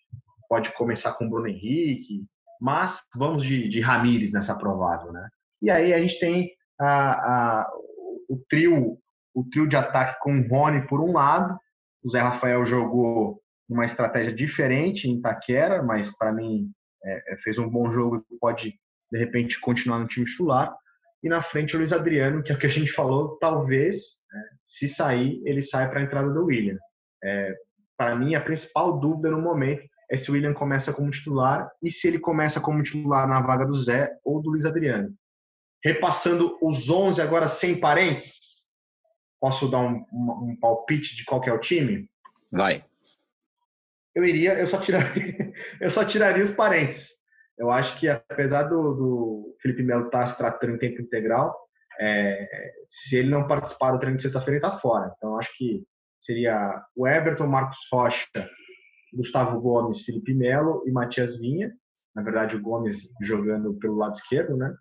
pode 0.48 0.74
começar 0.74 1.12
com 1.16 1.26
o 1.26 1.30
Bruno 1.30 1.50
Henrique. 1.50 2.24
Mas 2.62 3.02
vamos 3.14 3.44
de, 3.44 3.68
de 3.68 3.82
Ramires 3.82 4.32
nessa 4.32 4.58
provável, 4.58 5.12
né? 5.12 5.28
E 5.62 5.70
aí 5.70 5.94
a 5.94 6.00
gente 6.00 6.18
tem 6.18 6.50
a, 6.80 7.12
a, 7.12 7.72
o 8.30 8.42
trio 8.50 8.98
o 9.34 9.44
trio 9.50 9.68
de 9.68 9.76
ataque 9.76 10.18
com 10.22 10.40
o 10.40 10.48
Rony 10.48 10.88
por 10.88 11.02
um 11.02 11.12
lado. 11.12 11.60
O 12.02 12.10
Zé 12.10 12.22
Rafael 12.22 12.66
jogou 12.66 13.42
uma 13.68 13.84
estratégia 13.84 14.34
diferente 14.34 15.10
em 15.10 15.18
Itaquera, 15.18 15.84
mas 15.84 16.10
para 16.18 16.32
mim 16.32 16.72
é, 17.04 17.34
é, 17.34 17.38
fez 17.38 17.58
um 17.58 17.70
bom 17.70 17.92
jogo 17.92 18.26
e 18.32 18.38
pode, 18.38 18.80
de 19.12 19.20
repente, 19.20 19.60
continuar 19.60 20.00
no 20.00 20.08
time 20.08 20.26
titular. 20.26 20.76
E 21.24 21.30
na 21.30 21.42
frente 21.42 21.76
o 21.76 21.78
Luiz 21.78 21.94
Adriano, 21.94 22.44
que 22.44 22.52
é 22.52 22.56
o 22.56 22.58
que 22.58 22.66
a 22.66 22.70
gente 22.70 22.92
falou, 22.92 23.38
talvez, 23.40 23.98
né, 24.32 24.44
se 24.64 24.88
sair, 24.88 25.42
ele 25.46 25.62
saia 25.62 25.90
para 25.90 26.00
a 26.00 26.04
entrada 26.04 26.32
do 26.32 26.46
William. 26.46 26.78
É, 27.24 27.56
para 27.98 28.16
mim, 28.16 28.34
a 28.34 28.42
principal 28.42 29.00
dúvida 29.00 29.30
no 29.30 29.42
momento 29.42 29.84
é 30.10 30.18
se 30.18 30.30
o 30.30 30.34
William 30.34 30.54
começa 30.54 30.92
como 30.92 31.12
titular 31.12 31.70
e 31.82 31.92
se 31.92 32.08
ele 32.08 32.20
começa 32.20 32.60
como 32.60 32.84
titular 32.84 33.28
na 33.28 33.42
vaga 33.42 33.66
do 33.66 33.74
Zé 33.74 34.12
ou 34.24 34.42
do 34.42 34.50
Luiz 34.50 34.66
Adriano. 34.66 35.14
Repassando 35.84 36.58
os 36.62 36.90
11 36.90 37.22
agora 37.22 37.48
sem 37.48 37.80
parentes, 37.80 38.34
posso 39.40 39.70
dar 39.70 39.80
um, 39.80 40.04
um 40.12 40.58
palpite 40.60 41.16
de 41.16 41.24
qual 41.24 41.44
é 41.44 41.54
o 41.54 41.60
time? 41.60 42.10
Vai 42.52 42.84
eu 44.16 44.26
iria, 44.26 44.60
eu 44.60 44.68
só 44.68 44.80
tiraria, 44.80 45.54
eu 45.80 45.90
só 45.90 46.06
tiraria 46.06 46.44
os 46.44 46.52
parentes. 46.52 47.10
Eu 47.58 47.70
acho 47.70 48.00
que 48.00 48.08
apesar 48.08 48.64
do, 48.64 48.94
do 48.94 49.56
Felipe 49.62 49.84
Melo 49.84 50.06
estar 50.06 50.22
tá 50.22 50.28
se 50.28 50.38
tratando 50.38 50.76
em 50.76 50.80
tempo 50.80 51.02
integral, 51.02 51.56
é, 52.00 52.48
se 52.90 53.18
ele 53.18 53.30
não 53.30 53.48
participar 53.48 53.92
do 53.92 54.00
treino 54.00 54.18
de 54.18 54.24
sexta-feira, 54.24 54.58
ele 54.58 54.66
está 54.66 54.80
fora. 54.80 55.14
Então 55.16 55.38
acho 55.38 55.50
que 55.58 55.84
seria 56.20 56.82
o 56.96 57.08
Everton, 57.08 57.48
Marcos 57.48 57.78
Rocha, 57.92 58.50
Gustavo 59.14 59.60
Gomes, 59.60 60.02
Felipe 60.02 60.34
Melo 60.34 60.84
e 60.88 60.92
Matias 60.92 61.38
Vinha. 61.40 61.72
Na 62.16 62.22
verdade, 62.22 62.56
o 62.56 62.62
Gomes 62.62 63.10
jogando 63.22 63.74
pelo 63.76 63.98
lado 63.98 64.16
esquerdo, 64.16 64.58
né? 64.58 64.74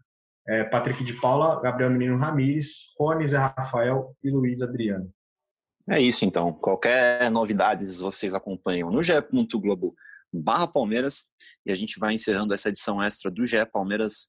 É, 0.49 0.65
Patrick 0.65 1.05
de 1.05 1.21
Paula, 1.21 1.61
Gabriel 1.61 1.91
Menino 1.91 2.17
Ramires, 2.17 2.93
Rony 2.99 3.27
Zé 3.27 3.37
Rafael 3.37 4.17
e 4.23 4.31
Luiz 4.31 4.63
Adriano. 4.63 5.09
É 5.91 6.01
isso 6.01 6.25
então. 6.25 6.53
Qualquer 6.53 7.29
novidades 7.33 7.99
vocês 7.99 8.33
acompanham 8.33 8.93
no 8.93 9.03
GE. 9.03 9.13
Globo 9.55 9.97
barra 10.33 10.69
Palmeiras 10.69 11.27
e 11.67 11.73
a 11.73 11.75
gente 11.75 11.99
vai 11.99 12.15
encerrando 12.15 12.55
essa 12.55 12.69
edição 12.69 13.03
extra 13.03 13.29
do 13.29 13.45
GE 13.45 13.67
Palmeiras 13.73 14.29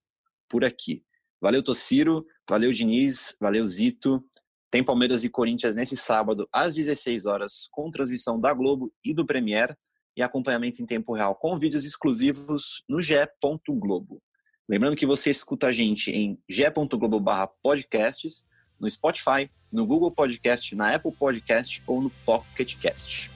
por 0.50 0.66
aqui. 0.66 1.04
Valeu, 1.40 1.62
Tociro, 1.62 2.26
valeu, 2.50 2.72
Diniz, 2.72 3.36
valeu, 3.40 3.68
Zito. 3.68 4.26
Tem 4.72 4.84
Palmeiras 4.84 5.24
e 5.24 5.30
Corinthians 5.30 5.76
nesse 5.76 5.96
sábado 5.96 6.50
às 6.52 6.74
16 6.74 7.28
horas 7.28 7.68
com 7.72 7.92
transmissão 7.92 8.40
da 8.40 8.52
Globo 8.54 8.92
e 9.06 9.14
do 9.14 9.24
Premier 9.24 9.78
e 10.18 10.24
acompanhamento 10.24 10.82
em 10.82 10.86
tempo 10.88 11.14
real 11.14 11.36
com 11.36 11.60
vídeos 11.60 11.86
exclusivos 11.86 12.84
no 12.90 13.00
ge.globo. 13.00 14.20
Lembrando 14.68 14.98
que 14.98 15.06
você 15.06 15.30
escuta 15.30 15.68
a 15.68 15.72
gente 15.72 16.10
em 16.10 16.42
ge.globo/podcasts, 16.50 18.46
no 18.82 18.90
Spotify, 18.90 19.50
no 19.72 19.86
Google 19.86 20.10
Podcast, 20.10 20.76
na 20.76 20.96
Apple 20.96 21.12
Podcast 21.12 21.82
ou 21.86 22.02
no 22.02 22.10
Pocket 22.26 22.76
Cast. 22.78 23.32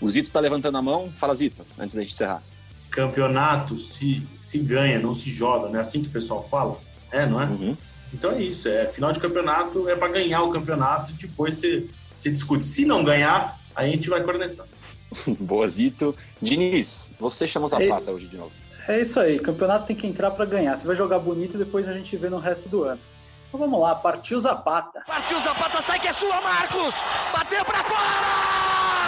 O 0.00 0.08
Zito 0.08 0.28
está 0.28 0.38
levantando 0.38 0.78
a 0.78 0.82
mão. 0.82 1.12
Fala, 1.16 1.34
Zito, 1.34 1.66
antes 1.76 1.94
da 1.94 2.02
gente 2.02 2.12
encerrar. 2.12 2.42
Campeonato 2.90 3.76
se, 3.76 4.26
se 4.34 4.60
ganha, 4.60 4.98
não 4.98 5.12
se 5.12 5.30
joga, 5.30 5.68
não 5.68 5.76
é 5.76 5.80
assim 5.80 6.00
que 6.00 6.08
o 6.08 6.12
pessoal 6.12 6.42
fala? 6.42 6.80
É, 7.10 7.26
não 7.26 7.42
é? 7.42 7.46
Uhum. 7.46 7.76
Então 8.14 8.30
é 8.30 8.40
isso, 8.40 8.68
é 8.68 8.86
final 8.86 9.12
de 9.12 9.18
campeonato, 9.18 9.88
é 9.88 9.96
para 9.96 10.08
ganhar 10.08 10.42
o 10.42 10.50
campeonato, 10.50 11.12
depois 11.12 11.56
você, 11.56 11.86
você 12.16 12.30
discute. 12.30 12.64
Se 12.64 12.86
não 12.86 13.02
ganhar, 13.02 13.60
aí 13.74 13.90
a 13.90 13.92
gente 13.92 14.08
vai 14.08 14.22
cornetar. 14.22 14.66
Boa, 15.40 15.66
Zito. 15.66 16.14
Diniz, 16.40 17.10
você 17.18 17.48
chama 17.48 17.66
a 17.72 17.82
é, 17.82 18.10
hoje 18.10 18.28
de 18.28 18.36
novo. 18.36 18.52
É 18.88 19.00
isso 19.00 19.18
aí, 19.18 19.38
campeonato 19.40 19.86
tem 19.86 19.96
que 19.96 20.06
entrar 20.06 20.30
para 20.30 20.44
ganhar. 20.44 20.76
Você 20.76 20.86
vai 20.86 20.94
jogar 20.94 21.18
bonito 21.18 21.56
e 21.56 21.58
depois 21.58 21.88
a 21.88 21.92
gente 21.92 22.16
vê 22.16 22.30
no 22.30 22.38
resto 22.38 22.68
do 22.68 22.84
ano. 22.84 23.00
Então 23.56 23.70
vamos 23.70 23.80
lá, 23.80 23.94
partiu 23.94 24.38
Zapata. 24.38 25.02
Partiu 25.06 25.40
Zapata, 25.40 25.80
sai 25.80 25.98
que 25.98 26.08
é 26.08 26.12
sua, 26.12 26.42
Marcos! 26.42 27.02
Bateu 27.32 27.64
para 27.64 27.82
fora! 27.84 29.05